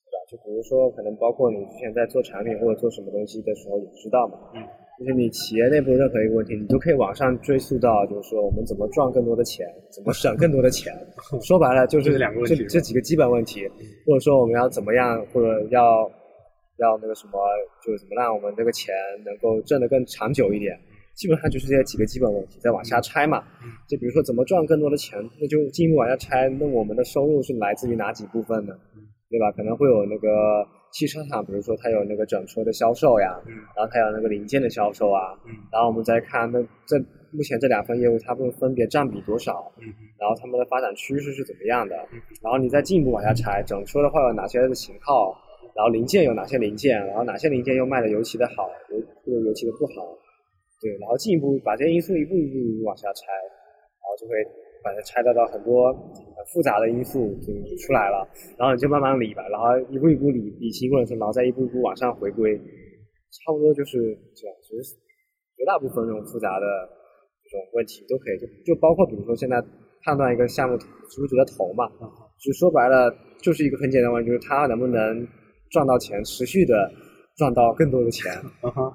[0.00, 0.16] 对吧？
[0.30, 4.64] 就比如说，可能包括你之前在做产品或者做什么东西的时候，也知道嘛，嗯，
[4.98, 10.90] 就是你企业内部任何一个问题，你都可以往上追溯到，就是说我们怎么赚更多的钱，怎么省更多的钱。
[11.44, 13.68] 说白了就这是是两个问题这这几个基本问题，
[14.06, 16.10] 或者说我们要怎么样，或者要
[16.78, 17.38] 要那个什么，
[17.84, 20.74] 就是怎么让我们这个钱能够挣得更长久一点。
[21.16, 23.42] 基本上就是这几个基本问题，再往下拆嘛。
[23.64, 26.48] 嗯就比如说怎么赚更多的钱，那就进一步往下拆。
[26.48, 28.74] 那我们的收入是来自于哪几部分呢？
[29.28, 29.50] 对吧？
[29.52, 30.28] 可能会有那个
[30.92, 36.98] 汽车厂，比如说它有那个整车的销售呀，嗯然后它有那个零件的销售啊，嗯然后我们再看那这
[37.32, 39.86] 目前这两份业务它们分别占比多少，嗯
[40.18, 45.36] 然后它们的发展趋势是怎么样的嗯，然后你再进一步往下拆，整车的话有哪些的型号，
[45.74, 48.98] 然后零件有哪些零件，然后哪些零件又卖的尤其的好，尤
[49.32, 50.16] 又尤其的不好，
[50.80, 54.36] 对，然后进一步把这些因素一步一步一步往下拆，然后就会
[54.84, 57.48] 把它拆到到很多很复杂的因素就
[57.80, 63.98] 出来了，然后你就慢慢理吧，然后一步一步理理清过程中，然后再一步一步往上回归，差不多就是
[64.36, 64.54] 这样。
[64.62, 64.96] 其实
[65.56, 66.66] 绝大部分这种复杂的
[67.42, 69.56] 这种问题都可以，就就包括比如说现在
[70.04, 70.86] 判断一个项目值
[71.20, 71.88] 不值得投嘛，
[72.38, 73.10] 就说白了
[73.40, 75.26] 就是一个很简单的问题，就是它能不能
[75.70, 76.92] 赚到钱，持续的
[77.36, 78.30] 赚到更多的钱。
[78.62, 78.92] 嗯哼，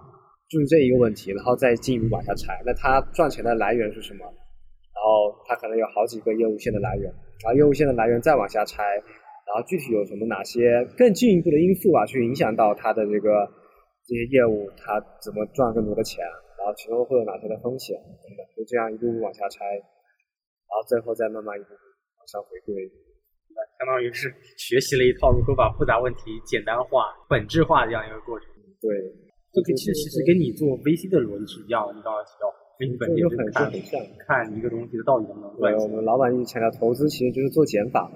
[0.51, 2.61] 就是这一个问题，然后再进一步往下拆。
[2.65, 4.27] 那它赚钱的来源是什么？
[4.91, 7.07] 然后它可能有好几个业务线的来源，
[7.39, 8.83] 然后业务线的来源再往下拆，
[9.47, 13.47] 然后具体有什么哪些更进一步的因素啊，去影响到它的这个
[14.05, 16.19] 这些业务，它怎么赚更多的钱，
[16.59, 21.83] 然后其中会有哪些的风险等等，就这样一步步往下拆，然后最后再慢慢一步步
[22.19, 22.91] 往上回归。
[23.79, 28.47] 相当于是学习了一套如何把复杂问题简单化、本质化这样一个过程。
[28.81, 28.89] 对，
[29.51, 32.47] 这个其实其实跟你做 VC 的逻辑是一样的，你刚刚提到，
[32.79, 33.99] 因为你本就地就是很就看很像。
[34.23, 38.09] 看一个东西的到底能不能对赚，钱，我们老板一直强调，投资其实就是做减法。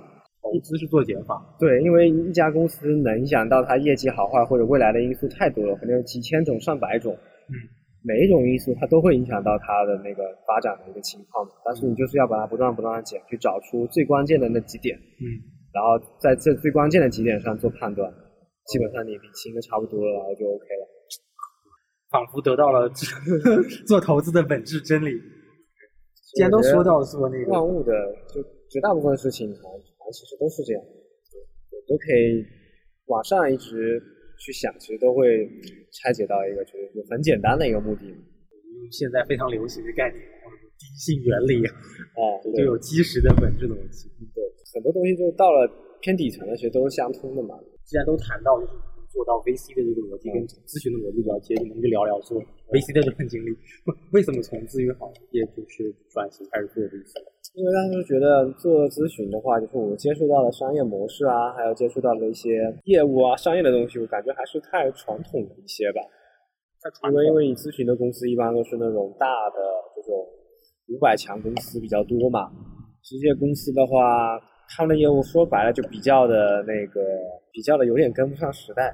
[0.45, 1.41] 投资是做减法。
[1.59, 7.11] 对，因为一家公司能影响到它业绩好坏或者未来的因素太多了，可能有几千种、上百种。
[7.49, 7.53] 嗯，
[8.05, 15.25] 每一种因素它都会影响到它的那个发展的一个情况，但是你就是要把它不断不断的减，去找出最关键的那几点，嗯，
[15.73, 18.07] 然后在这最关键的几点上做判断，
[18.67, 20.94] 基本上你理清的差不多了，然后就 OK 了。
[22.09, 22.89] 仿佛得到了
[23.87, 25.11] 做投资的本质真理。
[26.35, 27.93] 既然都说到做那个，万物的
[28.33, 32.43] 就绝大部分事情，好像其实都是这样，对，都可以
[33.07, 34.01] 往上一直
[34.37, 35.47] 去想，其实都会
[35.93, 38.03] 拆解到一个就是很简单的一个目的。
[38.05, 40.19] 用现在非常流行的概念，
[40.77, 44.09] 第一性原理，啊， 就有基石的本质逻辑。
[44.35, 45.65] 对，很多东西就到了
[46.01, 47.55] 偏底层的，其实都是相通的嘛。
[47.85, 48.73] 既然都谈到就是
[49.15, 52.35] 做到 VC 的这个逻辑跟咨询的逻辑比较接近，我们就聊聊做
[52.75, 53.55] VC 的这份经历。
[54.11, 57.15] 为什么从咨询行业就是转型开始做 VC？
[57.55, 66.03] 因为当时觉得做咨询的话，就是我接触到的商业模式啊，还有接触到的一些业务啊、商业的东西，我感觉还是太传统了一些吧。
[66.83, 69.25] 在传因为因为你咨询的公司一般都是那种大
[69.55, 69.57] 的
[69.95, 70.11] 这种
[70.91, 72.51] 五百强公司比较多嘛，
[73.01, 74.37] 这些公司的话，
[74.75, 76.99] 他们的业务说白了就比较的那个
[77.53, 78.93] 比较的有点跟不上时代，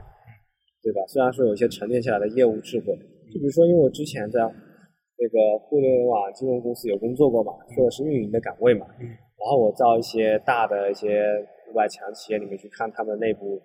[0.81, 1.01] 对吧？
[1.07, 2.93] 虽然说有一些沉淀下来的业务智慧，
[3.31, 9.05] 就比如说因为我之前在那个互联网金融公司有工作过嘛，做的是运营的岗位嘛，嗯
[9.41, 11.25] 然后我到一些大的一些
[11.69, 13.59] 五百强企业里面去看他们内部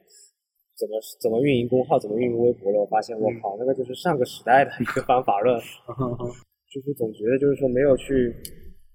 [0.79, 5.59] 怎么怎么运营公号，怎么运营微博了，我发现我嗯靠，那个就是上个时代的一个方法论，
[6.72, 8.33] 就是总觉得就是说没有去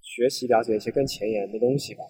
[0.00, 2.02] 学习了解一些更前沿的东西吧。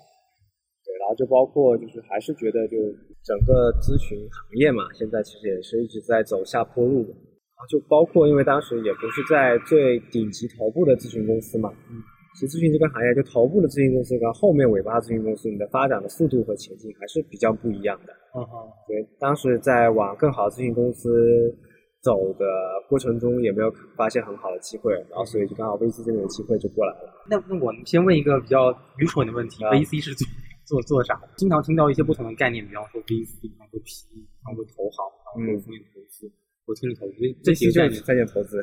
[1.03, 2.79] 对，然后就包括就是还是觉得就
[3.27, 7.11] 整个咨询行业嘛，现在其实也是一直在走下坡路的。
[7.11, 11.99] 然后就包括因为当时也不是在最顶级头部的咨询公司嘛，嗯，
[12.35, 18.13] 其实咨询这个行业就头部的咨询公司跟后面尾巴咨询公司，你的发展的速度和前景还是比较不一样的。
[18.35, 21.55] 嗯哼，对，当时在往更好的咨询公司
[22.03, 22.45] 走的
[22.89, 27.13] 过程中，也没有发现很好的机会，然后所以就刚好 VC 这边的机会就过来了。
[27.31, 30.27] 那那我们先问一个比较愚蠢的问题啊：VC 是做
[30.65, 31.29] 做做啥的？
[31.37, 35.05] 经常听到一些不同的概念，比方说 VC，比方说 PE，比方说投行，
[35.37, 36.31] 比方说嗯风险投资。
[36.65, 38.57] 我听着投资，这几个概念就是，在线投资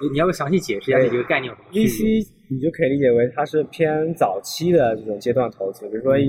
[0.00, 6.28] 你你要不要详细解释一下这几个概念有什么？，VC 你就可以理解为它是偏早期的这种阶段投资，比如说一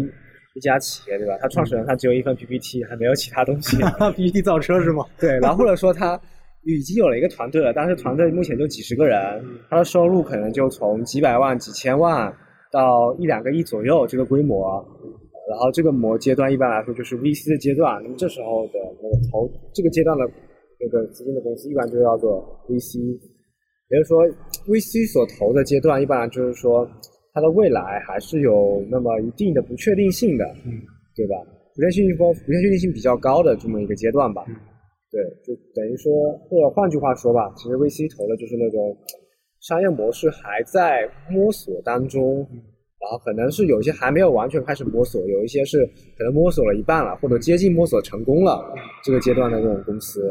[0.55, 1.37] 一家企业对吧？
[1.41, 3.77] 它创始人他只有一份 PPT，还没有其他东西，
[4.15, 5.05] PPT 造车是吗？
[5.19, 6.19] 对，然后或者说他
[6.63, 12.33] 已经有了一个团队了，但是团队目前就几十个人，他的收入可能就从几百万、几千万
[12.71, 14.83] 到一两个亿左右这个规模。
[15.49, 20.23] 然后这个模阶段一般来说就是 VC 的阶段，那么这时候的那个投这个阶段的
[20.79, 23.01] 那个资金的公司一般就叫做 VC，
[23.89, 24.21] 也就是说
[24.67, 26.87] VC 所投的阶段一般就是说
[27.33, 30.77] 它的未来还是有那么一定的不确定性的，嗯，
[31.15, 31.33] 对吧？
[31.73, 34.45] 不确定性不不确定性比较高的这么一个阶段吧。
[34.47, 34.55] 嗯
[35.09, 36.13] 对，就等于说，
[36.45, 38.95] 或者换句话说吧，其实 VC 投的就是那种
[39.61, 42.47] 商业模式还在摸索当中，
[42.99, 45.85] 然后可能是有一些还没有完全开始摸索，有一些是
[46.17, 50.21] 可能摸索了一半了，或者接近摸索成功了这个阶段的这种公司。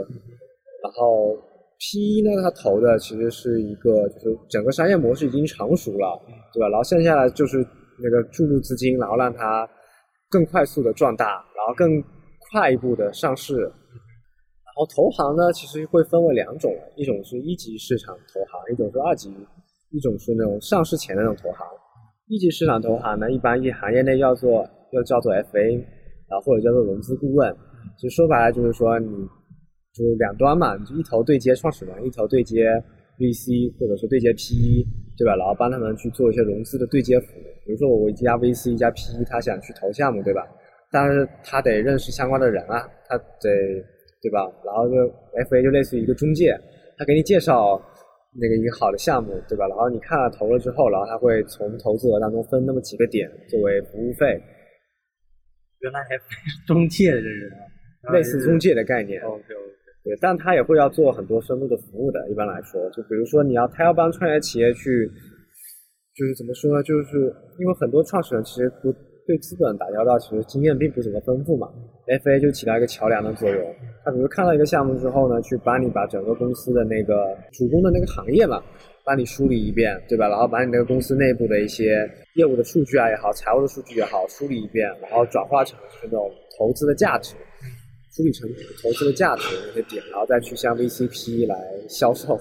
[0.83, 1.37] 然后
[1.79, 6.21] P 呢，它投的其实是一个就是整个商业模式已经成熟了，
[6.55, 6.69] 对吧？
[6.69, 7.59] 然后剩下来就是
[8.03, 9.69] 那个注入资金，然后让它
[10.31, 12.03] 更快速的壮大，然后更
[12.51, 13.71] 快一步的上市。
[14.79, 19.29] 然后投行呢，其实会分为两种，一种是一级市场投行，一种是二级，
[19.91, 21.67] 一种是那种上市前的那种投行。
[22.29, 25.83] 一级市场投行呢，一般一行业内叫做又叫做 FA，
[26.31, 27.53] 然后或者叫做融资顾问。
[27.99, 29.09] 其实说白了就是说你
[29.93, 32.71] 就两端嘛，你就一头对接创始人，一头对接
[33.19, 34.87] VC 或者说对接 PE，
[35.17, 35.35] 对吧？
[35.35, 37.43] 然后帮他们去做一些融资的对接服务。
[37.67, 40.47] 比如说我一家 VC 一家 PE，他想去投项目，对吧？
[40.93, 43.85] 但是他得认识相关的人啊，他得
[44.21, 44.43] 对吧？
[44.65, 44.95] 然后就
[45.47, 46.51] FA 就类似于一个中介，
[46.97, 47.81] 他给你介绍
[48.35, 49.67] 那个一个好的项目，对吧？
[49.69, 54.41] 然后你看了投了之后，然后他会从投资额当中分那么几个点作为服务费，
[55.81, 56.23] 原来还是
[56.67, 57.51] 中介的人
[58.03, 59.23] 啊， 类似中介的概念。
[59.23, 59.55] OK OK，
[60.05, 62.29] 对，但他也会要做很多深度的服务的。
[62.31, 65.07] 一般来说，就比如说你要他要帮创业企业去，
[66.15, 66.83] 就是怎么说呢？
[66.83, 68.93] 就是因为很多创始人其实不
[69.29, 71.69] 对资本打交道，其实经验并不怎么丰富嘛。
[72.07, 73.75] FA 就起到一个桥梁的作用。
[74.03, 78.63] 他比如看到一个项目之后呢，去帮你把整个公司的那个主攻的那个行业嘛，
[79.05, 80.29] 帮你梳理一遍，对吧？
[80.31, 87.37] 然后把你那个公司内部的一些业务的数据啊也好，财务的数据也好，梳理一遍，然后转化成这种投资的价值。
[88.17, 88.49] 梳理成
[88.83, 91.55] 投资的价值那些点，然后再去向 VCP 来
[91.87, 92.35] 销售。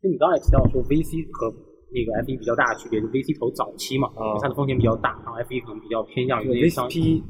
[0.00, 1.52] 就你刚才提到说 VC 和
[1.92, 7.22] 那个 FE 比较大的区别，就 VC 投早期嘛，啊它的风险比较大，然后 FE 可能比较偏向于那些商 VCP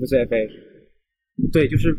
[0.00, 0.48] 不是是 FA，
[1.52, 1.94] 对，就是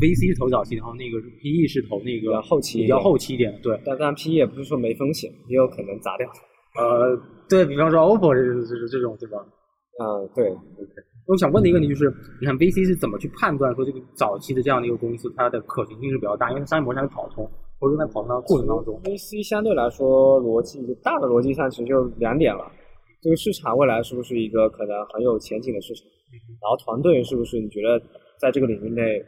[0.00, 6.26] VC 是投早期，然后那个 PE 是投那比个较后期比较后期一点的，对，但但 PE 也不是说没风险，也有可能砸掉。
[6.76, 7.16] 呃，
[7.48, 9.38] 对比方说 OPPO 这这这这种，对吧？
[9.96, 10.52] 嗯，对，
[11.26, 17.48] 我想问的一个问题就是，你看 VC 是怎么去判断说这个早期的这样的一个公司，它的可行性是比较大，因为它商业模式还没跑通，
[17.78, 22.64] 或者说在跑通的过程当中，VC 相对来说逻辑大的逻辑上其实就两点了，
[23.20, 26.04] 这个市场未来是不是一个可能很有前景的市场，
[26.60, 28.00] 然后团队是不是你觉得
[28.40, 29.22] 在这个领域内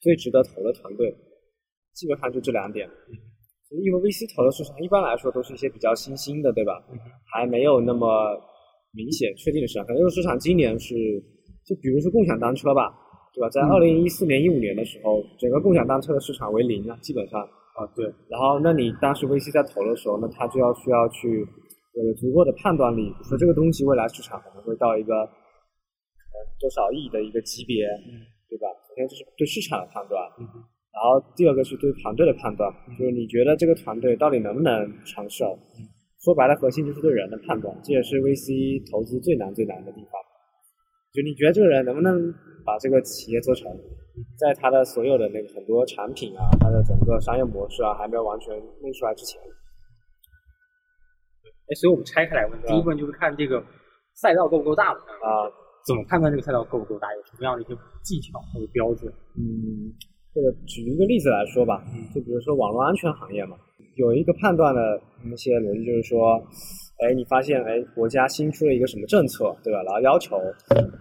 [0.00, 1.12] 最值得投的团队，
[1.94, 2.88] 基本上就这两点。
[3.70, 6.72] 因为 VC 投的市场一般来说都是一些比较新兴的，对吧？
[7.34, 8.08] 还没有那么
[8.94, 9.84] 明显确定的市场。
[9.84, 10.94] 可能这个市场今年是，
[11.66, 12.88] 就比如说共享单车吧，
[13.34, 13.48] 对吧？
[13.50, 17.46] 在嗯二零一四年、一五年的时候，整个共享单车的市场为零啊，基本上。
[17.78, 21.46] 啊，对，然后，那你当时 VC 在投的时候，那他就要需要去
[21.94, 27.86] 有足够的判断力，说这个东西未来市场可能会到一个呃多少亿的一个级别，
[28.50, 28.66] 对吧？
[28.88, 30.42] 首先就是对市场的判断，嗯
[30.90, 32.66] 然后第二个是对团队的判断，
[32.98, 35.54] 就是你觉得这个团队到底能不能成事儿？
[36.24, 40.12] 说白了，核心就是对人的判断，这也是 VC 投资最难最难的地方。
[41.14, 42.34] 就你觉得这个人能不能
[42.66, 43.70] 把这个企业做成，
[44.38, 49.40] 在它的所有的那个很多产品啊，它的整个商业模式啊，还没有完全弄出来之前，
[51.42, 53.62] 哎，所以我们拆开来问，第一部分就是看这个
[54.14, 55.50] 赛道够不够大嘛，啊，
[55.86, 59.12] 怎么判断这个赛道够不够大，有什么样的一些技巧或者标准？
[59.36, 59.92] 嗯，
[60.34, 63.56] 这个举一个例子来说吧嗯，就比如说网络安全行业嘛，
[63.96, 66.38] 有一个判断的那些逻辑就是说，
[66.98, 69.82] 哎，你发现哎国家新出了一个什么政策，对吧？
[69.84, 70.36] 然后要求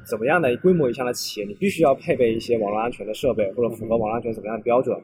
[0.08, 4.96] 怎么样的规模以上的企业，你必须要配备一些网络安全的设备，或者符合网络安全怎么样的标准。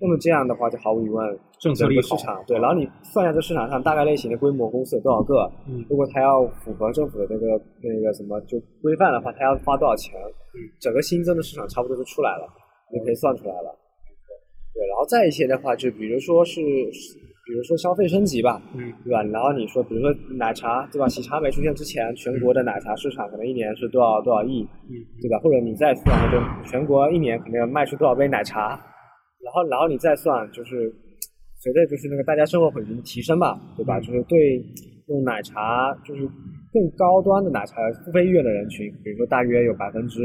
[0.00, 1.24] 那么这样的话，就毫无疑问，
[1.60, 7.46] 整政策利市场对，然后你算一下这市场上大概类型的规模公司有多少个，嗯如果它要符合政府的那个
[7.80, 10.14] 那个什么就规范的话，它要花多少钱？
[10.52, 12.48] 嗯整个新增的市场差不多就出来了，
[12.92, 13.78] 你就可以算出来了。
[14.74, 16.60] 对，然后再一些的话，就比如说是，
[17.50, 19.24] 比如说消费升级吧，嗯对吧？
[19.24, 21.08] 然后你说，比如说奶茶，对吧？
[21.08, 25.36] 喜茶没出现之前，全国的奶茶市场可能一年是多少多少亿，嗯对吧？
[25.42, 26.38] 或者你再算，就
[26.70, 28.78] 全国一年可能要卖出多少杯奶茶，
[29.42, 30.94] 然后然后你再算，就是
[31.58, 33.98] 随着就是那个大家生活水平提升吧，对吧？
[33.98, 34.64] 嗯就是对
[35.08, 36.22] 用奶茶就是
[36.72, 40.20] 更高端的奶茶付费意愿的人群，比如说大约有百分之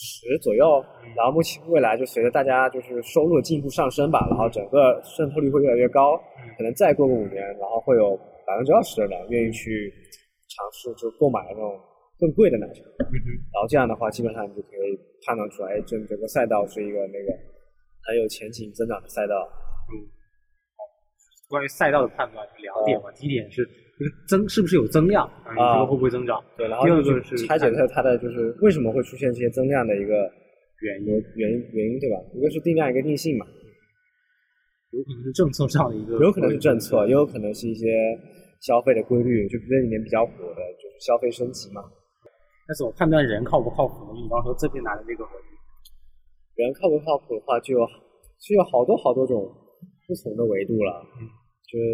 [0.00, 0.82] 十左右，
[1.14, 6.16] 然后目前未来就随着大家就是收入的进一步上升吧，然后整个渗透率会越来越高，
[6.56, 9.92] 可能再过个五年，然后会有百分之二十的人愿意去
[10.48, 11.78] 尝试就购买那种
[12.18, 12.80] 更贵的奶茶。
[13.52, 17.32] 然后这样的话，基本上你就可以判断出来，哎，整整个赛道是一个那个
[18.08, 19.34] 很有前景增长的赛道。
[19.92, 20.08] 嗯
[21.50, 23.68] 关于赛道的判断有两点嘛，第一点是
[24.00, 26.42] 这个增是不是有增量，啊，你这个会不会增长？
[26.56, 30.24] 对，然后第二就个是拆解它它的就是为什么会出现这些增量的一个
[30.80, 32.16] 原因，原因原因，对吧？
[32.32, 33.44] 一个是定量，一个定性嘛，
[34.92, 37.92] 有可能是政策上的一个，有可能是政策，也有可能是一些
[38.62, 41.84] 消费的规律，就这里面比较火的就是消费升级嘛。
[42.66, 44.16] 但是我判断人靠不靠谱呢？
[44.16, 45.26] 你刚刚说这边拿的这个
[46.56, 47.86] 人靠不靠谱的话，就有
[48.40, 49.44] 是有好多好多种
[50.08, 51.04] 不同的维度了。
[51.20, 51.28] 嗯，
[51.68, 51.84] 就是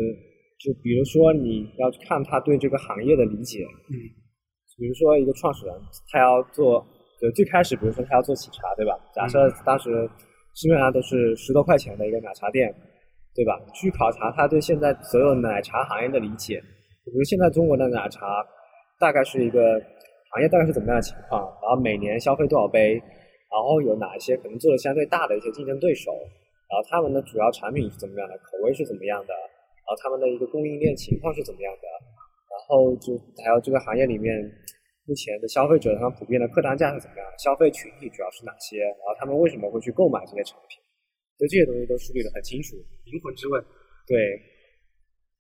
[0.59, 3.97] 就比如说你要去看他对这个行业的理解，嗯。
[4.79, 5.75] 比如说一个创始人，
[6.12, 6.87] 他要做，
[7.19, 8.92] 就最开始比如说他要做喜茶，对吧？
[9.14, 10.07] 假设当时
[10.55, 12.69] 市面上都是十多块钱的一个奶茶店，
[13.35, 13.59] 对吧？
[13.73, 16.61] 去考察他对现在所有奶茶行业的理解，
[17.07, 18.45] 比如现在中国的奶茶
[19.01, 19.81] 大概是一个
[20.33, 29.33] 行业大概是怎么样的情况，然后每年消费多少杯，然后有哪一些可能做的相对大的一些竞争对手，然后他们的主要产品是怎么样的，口味是怎么样的，
[29.87, 31.87] 然后他们的一个供应链情况是怎么样的，
[32.51, 34.35] 然后就还有这个行业里面
[35.07, 40.83] 目前的消费者他们普遍的客单价是怎么样，消费群体主要是哪些，然后他们为什么会去购买这些产品，
[41.38, 42.75] 就这些东西都梳理得很清楚。
[43.07, 43.62] 灵魂之问，
[44.11, 44.18] 对，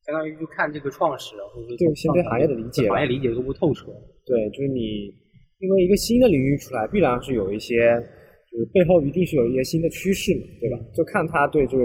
[0.06, 3.90] 相当于就看这个创始人或者是对先对行业的理解行业理解够不透彻。
[4.22, 5.10] 对，就是你
[5.58, 7.90] 因为一个新的领域出来，必然是有一些，
[8.46, 10.78] 就是背后一定是有一些新的趋势嘛，对吧？
[10.94, 11.84] 就看他对这个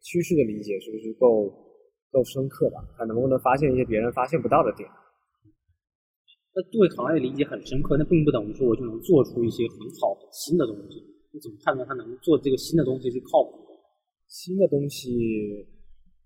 [0.00, 1.52] 趋势的理解是不是够
[2.10, 4.88] 够深刻吧，看能不能发现一些别人发现不到的点。
[6.54, 10.98] 那对行业理解很深刻，那并不等于说我就能做出一些很好的新的东西。
[11.30, 13.76] 你怎么判断他能做这个新的东西是靠谱的？
[14.26, 15.12] 新的东西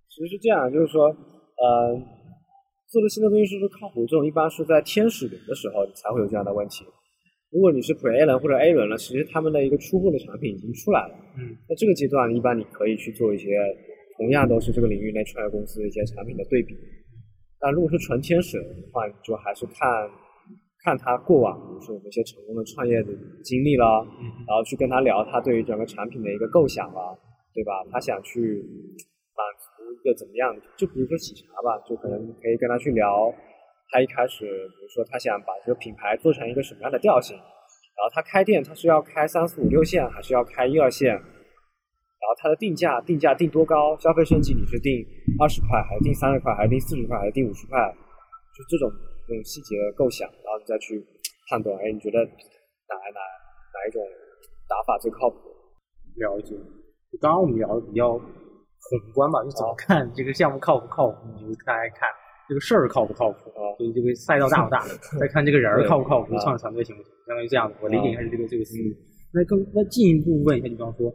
[0.09, 1.93] 其实是这样，就是说，呃，
[2.89, 6.85] 做的新的东西是不是靠谱，这种一般是在天使轮的时候你才会有这样的问题。
[7.51, 11.15] 如果你是 Pre A 轮或者 A 轮了，其实他们的一个初步的产品已经出来了。
[11.37, 13.49] 嗯，那这个阶段，一般你可以去做一些
[14.23, 16.79] 同样都是这个领域内创业公司的一些产品的对比。
[17.59, 20.09] 但如果是纯天使的话，你就还是看
[20.85, 23.11] 看他过往，比如说我们一些成功的创业的
[23.43, 27.03] 经历啦，嗯然后去跟他聊他对于整个产品的一个构想啦，
[27.53, 27.83] 对吧？
[27.91, 28.39] 他想去
[29.35, 30.63] 满足一个怎么样的？
[30.77, 33.35] 就比如说喜茶吧，就可能可以跟他去聊，
[33.91, 41.21] 他一开始比如说他想把这个品牌做成一个什么样的调性，然后他开店他是要开三四五六线，还是要开一二线？
[42.23, 43.99] 然后它的定价定价定多高？
[43.99, 45.05] 消费升级你是定
[45.43, 47.77] 二十块，还是定三十块，还是定四十块，还是定五十块？
[48.55, 48.87] 就这种
[49.27, 51.03] 这种细节的构想，然后你再去
[51.51, 53.21] 判断，哎，你觉得哪哪
[53.75, 54.01] 哪一种
[54.71, 55.37] 打法最靠谱？
[56.17, 56.55] 了解。
[57.21, 62.09] 刚刚我们聊的比较宏观吧，就怎么看这个项目靠不靠谱，你就大概看
[62.49, 64.87] 这个事儿靠不靠谱，啊所以这个赛道大不大，
[65.19, 67.75] 再看这个人儿靠不靠谱，啊创始团队行不行，相当于这样的。
[67.83, 68.95] 我理解一下这个这个思路。
[69.35, 71.09] 那更那进一步问一下，就比方说，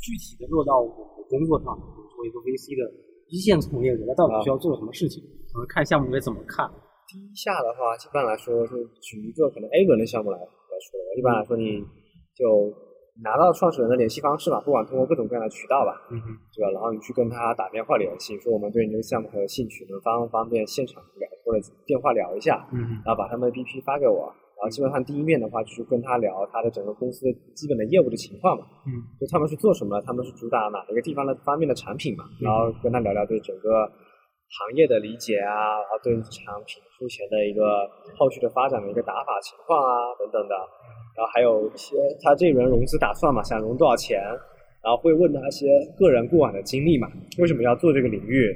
[0.00, 2.82] 具体的落到我们工作上，比如作为一个 VC 的
[3.28, 5.22] 一线从业者，他到底需要做什么事情？
[5.54, 6.68] 我们看项目该怎么看？
[7.08, 11.80] 第一下的话，一般来说是举一个可能 A 轮的项目来来说，一般来说你
[12.34, 12.68] 就
[13.22, 16.70] 拿到创始人的联系方式嘛，不管通过各种各样的渠道吧，嗯嗯，对吧？
[16.72, 28.90] 然后你去跟他打电话联系，说我们对你这个项目很有兴趣，能方不方便现场聊或者电话聊一下，嗯嗯，然后把他们的 BP 发给我，然后基本上第一面的话就是跟他聊他的整个公司的基本的业务的情况嘛，嗯。
[29.20, 33.84] 就他们是做什么的，他们是主打哪一个地方的方面的产品嘛，然后跟他聊聊对整个
[34.48, 37.86] 行业的理解啊，然后对产品目前的一个
[38.16, 40.54] 后续的发展的一个打法情况啊等等的，
[41.16, 44.18] 然后还有一些他这一轮融资打算嘛，想融多少钱，
[44.82, 45.66] 然后会问他一些
[45.98, 48.48] 个人过往的经历嘛，为什么要做这个领域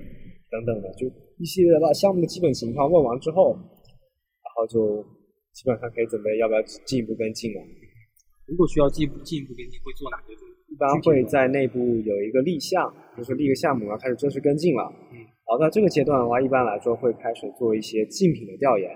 [0.50, 5.04] 等等的，就一系列的把项目的基本情况问完之后，然后就
[5.52, 7.60] 基本上可以准备要不要进一步跟进了。
[8.46, 10.32] 如果需要进一步进一步跟进，会做哪些？
[10.68, 14.92] 一般会在内部有一个立项，就是立个项目，然后开始正式跟进了。
[15.12, 18.90] 嗯，然后在这个阶段的话，一般来说会开始做一些竞品的调研。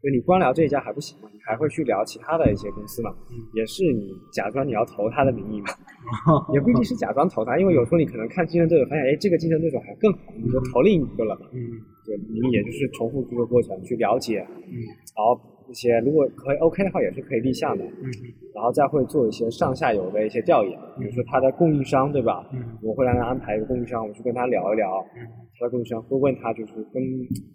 [0.00, 5.68] 就你光聊这一家还不行嘛，你还会去聊其他的一些公司嘛，嗯也是你假装你要投他的名义嘛，
[6.52, 11.48] 也不一定是假装投他，因为有时候你可能看竞争对手发现，哎，这个竞争对手还更好，你就投另一个了嘛。
[11.52, 11.58] 嗯
[12.06, 14.76] 对，你也就是重复这个过程去了解，嗯
[15.16, 15.40] 然后
[15.74, 17.84] 一些如果可以 OK 的话，也是可以立项的。
[17.84, 18.06] 嗯
[18.54, 22.48] 然后再会做一些上下游的一些调研，比如说他的供应商，对吧？
[22.54, 25.26] 嗯我会让他安排一个供应商，我去跟他聊一聊，嗯
[25.58, 27.02] 他的供应商会问他就是跟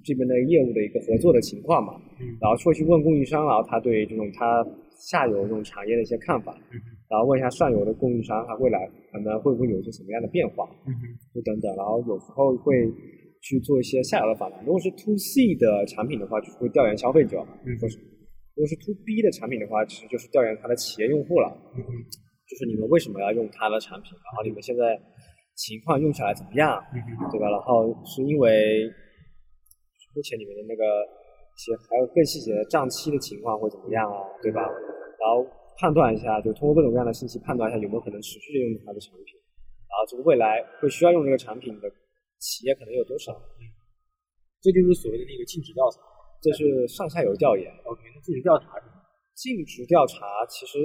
[0.04, 4.60] 这边的业务的一个合作的情况嘛，嗯然后会去问供应商，然后他对这种他
[4.98, 6.76] 下游这种产业的一些看法，嗯
[7.10, 10.92] 然后问一下上游的供应商，他未来可能会不会有一些什么样的变化，嗯
[11.34, 12.76] 就等等，然后有时候会
[13.42, 14.64] 去做一些下游的访谈。
[14.66, 17.98] 如果是 to C 的产品的话，就是会调研消费者，嗯说是
[18.56, 21.48] 如果是 to B 的产品的话，其实就是调研它的企业用户了。
[21.76, 21.80] 嗯
[22.50, 24.98] 就是你们为什么要用它的产品，然后你们现在
[25.54, 26.98] 情况用起来怎么样，嗯
[27.30, 27.46] 对吧？
[27.48, 28.90] 然后是因为
[30.16, 34.62] 目前你们的那个一些还有更细节的账期的情况会怎么样啊，对吧？
[35.22, 35.46] 然后
[35.78, 39.38] 判断一下，就通过各种各样的信息判断一下有没有可能持续的用它的产品，
[39.86, 41.88] 然后这个未来会需要用这个产品的
[42.40, 43.32] 企业可能有多少？
[44.62, 46.00] 这就是所谓的那个尽职调查。
[46.42, 47.68] 这是上下游调研。
[47.84, 49.04] OK，那尽职调查是什么？
[49.36, 50.80] 尽职调查其实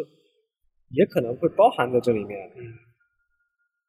[0.91, 2.39] 也可能会包含在这里面。
[2.59, 2.63] 嗯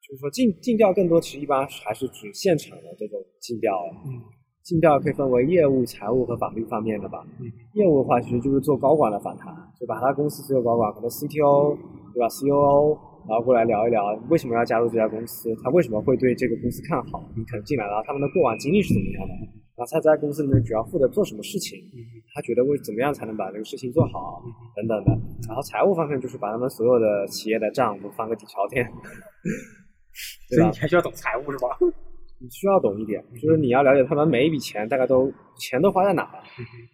[0.05, 3.73] 就是说尽尽调更多，其实一般还是指现场的这种尽调。
[4.05, 4.21] 嗯
[4.61, 7.25] 尽调可以分为业务、财务和法律方面的吧。
[7.39, 11.77] 嗯业务的话，其实就是做高管的访谈，就把他公司所有高管，可能 CTO
[12.13, 12.97] 对吧，COO，
[13.27, 19.33] 然后过来聊一聊为什么要加入这家公司，他为什么会对这个公司看好，你可能进来了，他们的过往经历是怎么样的，
[19.75, 21.99] 然后他在公司里面主要负责做什么事情，嗯
[22.35, 24.43] 他觉得为怎么样才能把这个事情做好，
[24.75, 25.11] 等等的。
[25.47, 28.85] 然后财务方面就是把他们所有的企业的账都翻个底朝天，
[30.49, 30.77] 所以你？
[30.77, 31.69] 还需要懂财务是吧？
[32.41, 36.43] 你需要懂一点，就是你要了解他们每一笔钱大概都钱都花在哪了，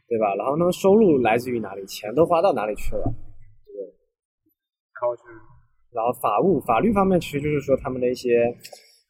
[0.08, 0.36] 对吧？
[0.36, 3.04] 然后他们收入来自于哪里，钱都花到哪里去了。
[5.02, 5.30] 然后就是
[5.94, 8.48] 然后法务法律方面，其实就是说他们的一些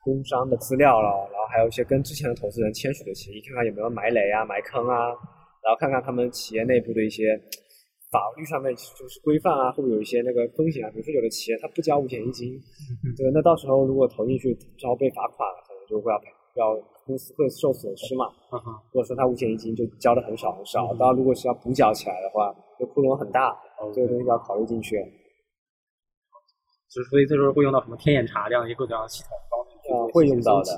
[0.03, 5.13] 工商的资料了，然后还有一些跟之前的投资人签署的协议，看看有没有埋雷啊、埋坑啊，
[5.61, 7.37] 然后看看他们企业内部的一些
[8.11, 10.89] 法律上面就是规范啊，会不会有一些那个风险啊？
[10.89, 12.57] 比如说有的企业他不交五险一金，
[13.15, 14.49] 对，那到时候如果投进去，
[14.81, 16.25] 然后被罚款了，可能就会要赔
[16.55, 16.75] 要
[17.05, 18.25] 公司会受损失嘛。
[18.91, 23.55] 或者说他五险一金就交的很少很少，当然如果是要补缴起来的话，这窟窿很大，
[23.93, 24.97] 这个东西要考虑进去。
[26.91, 30.69] 就是所以这时候会用到什么天眼查这样一个各种各样的系统帮你去呃做，会用到的，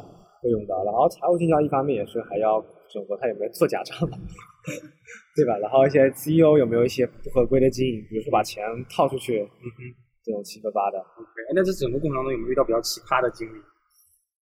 [0.41, 0.83] 会用到。
[0.85, 3.97] 然后财务尽调一方面也是还要审核他有没有做假账，
[5.35, 5.57] 对吧？
[5.57, 9.79] 然后一些 CEO 有没有一些不合规的经营，比如说把钱套出去，嗯哼
[10.23, 10.99] 这种七七八八的。
[10.99, 13.57] ，OK，哎那这整个过程当中有没有遇到比较奇葩的经历，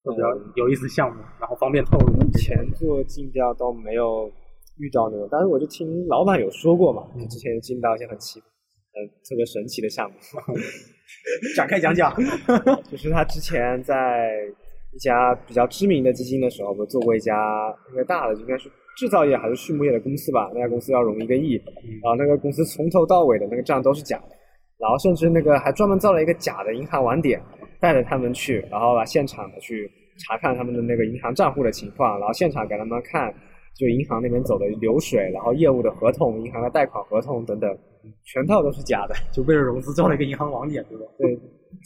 [0.03, 2.09] 或者比较嗯有意思的项目，然后方便透露？
[2.17, 4.25] 目前做尽调都没有
[4.79, 10.17] 遇到那种，但是我就听老板有说过嘛，嗯之前进到一些很奇，呃，特别神奇的项目。
[11.55, 12.13] 展开讲讲。
[12.89, 14.29] 就是他之前在
[14.93, 17.35] 一家比较知名的基金的时候，不是做过一家
[17.91, 20.49] 那个大的，应该是制造业还是畜牧业的公司吧？
[20.53, 21.53] 那家公司要融一个亿，
[22.03, 24.35] 然后那个公司从头到尾的那个账都是假的，
[24.77, 27.41] 然后甚至那个还专门造了一个假的银行网点，
[27.79, 29.89] 带着他们去，然后把现场的去
[30.19, 33.33] 查看他们的那个银行账户的情况，然后现场给他们看。
[33.79, 37.79] 就银行那边走的流水，然后业务的合同、银行的贷款合同等等，
[38.25, 39.15] 全套都是假的。
[39.31, 41.05] 就为了融资造了一个银行网点，对吧？
[41.17, 41.39] 对，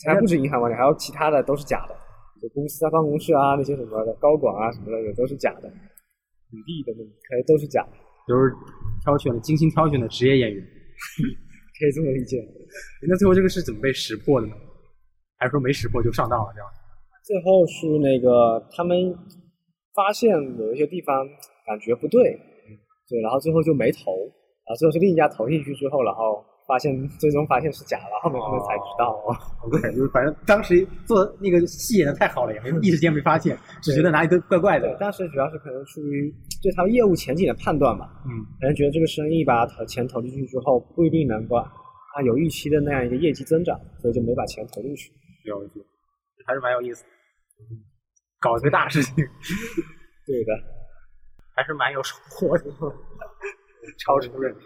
[0.07, 1.93] 还不止银行网点，还有其他的都是假的，
[2.41, 7.91] 就公司啊、办公室啊那些什么的高管啊什么的也都是假的，履历的那可以都是假的。
[8.27, 8.51] 就是
[9.03, 10.63] 挑选了精心挑选的职业演员。
[11.79, 12.37] 可以这么理解。
[13.07, 14.53] 那最后这个是怎么被识破的呢？
[15.37, 16.67] 还是说没识破就上当了这样？
[17.23, 19.13] 最后是那个他们
[19.93, 21.27] 发现有一些地方
[21.65, 22.37] 感觉不对，
[23.09, 24.11] 对，然后最后就没投，
[24.65, 29.19] 然后最后是另一家投进去之后，然后发现最终发现是假的，后面他们才知道。
[29.71, 34.95] 对，就是反正当时做那个戏演的太好了，也没 一时间没发现，只觉得哪里都怪怪，的。
[34.97, 41.57] 当时主要是可能出于对他们业务前景的判断吧，嗯，可能觉得这个生意把投钱投进去之后不一定能够
[42.15, 45.11] 按有预期的那样一个业绩增长，所以就没把钱投进去。
[45.45, 45.81] 了解，
[46.45, 47.09] 还是蛮有意思的。
[48.39, 49.15] 搞一个大事情，
[50.27, 50.53] 对的，
[51.55, 52.65] 还是蛮有收获的，
[53.99, 54.61] 超出认知。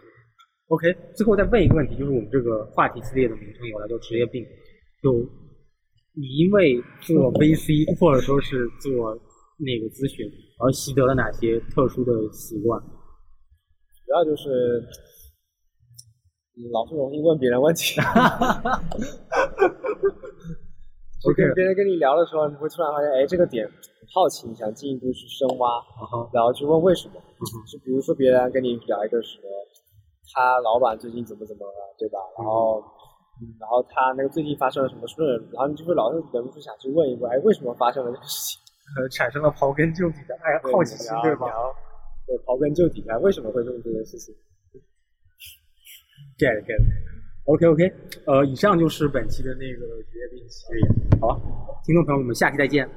[0.68, 4.44] OK，最后再问一个问题，就是我们这个话题系列的名称有来叫职业病，
[5.02, 5.14] 就
[6.14, 9.16] 你因为做 VC 或者说是做
[9.60, 10.26] 那个咨询
[10.60, 12.82] 而习得了哪些特殊的习惯？
[12.82, 14.84] 主要就是
[16.58, 17.96] 嗯老是容易问别人问题。
[21.24, 23.74] 就跟 OK 别人跟你聊的时候，你会突然发现，哎，这个点很
[24.14, 25.84] 好奇，想进一步去深挖，
[26.32, 27.16] 然后去问为什么。
[27.70, 29.44] 就比如说别人跟你聊一个什么，
[30.34, 32.18] 他老板最近怎么怎么了，对吧？
[32.38, 32.82] 然后，
[33.42, 35.16] 嗯，然后他那个最近发生了什么事，
[35.52, 38.62] 然后你就会老是忍不住想去问一问，哎，为什么发生了这个事情？
[38.98, 41.48] 呃， 产生了刨根究底的爱好奇心，对吧？？
[42.26, 44.34] 对，刨根究底啊，为什么会做这件事情
[46.40, 47.08] ？get get it.
[47.46, 47.94] OK OK，
[48.26, 51.42] 呃，以上就是本期的那个职业病系列，好吧，
[51.86, 52.90] 听众朋友们，我们下期再见。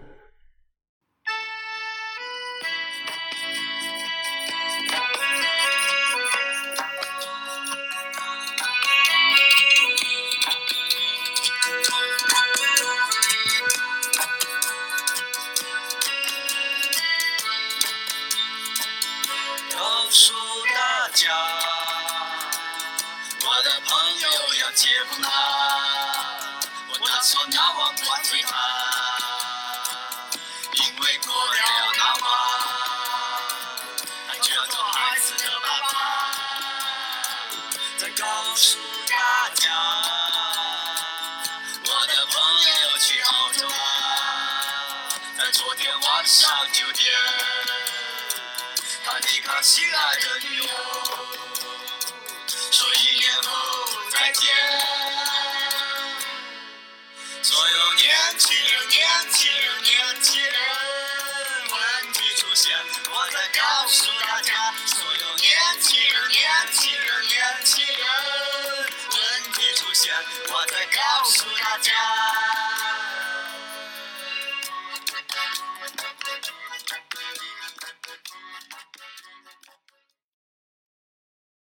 [26.88, 28.56] 我打算拿王冠给他，
[30.72, 31.60] 因为过了
[31.96, 32.28] 那晚，
[34.28, 35.92] 他就要做孩子的爸爸。
[37.98, 39.70] 再告诉大家，
[41.84, 43.68] 我的朋友要去澳洲。
[43.68, 43.72] 啦，
[45.38, 47.12] 在昨天晚上九点。
[49.04, 50.66] 他离开心爱的女友，
[52.70, 53.50] 说一年后
[54.10, 54.54] 再见。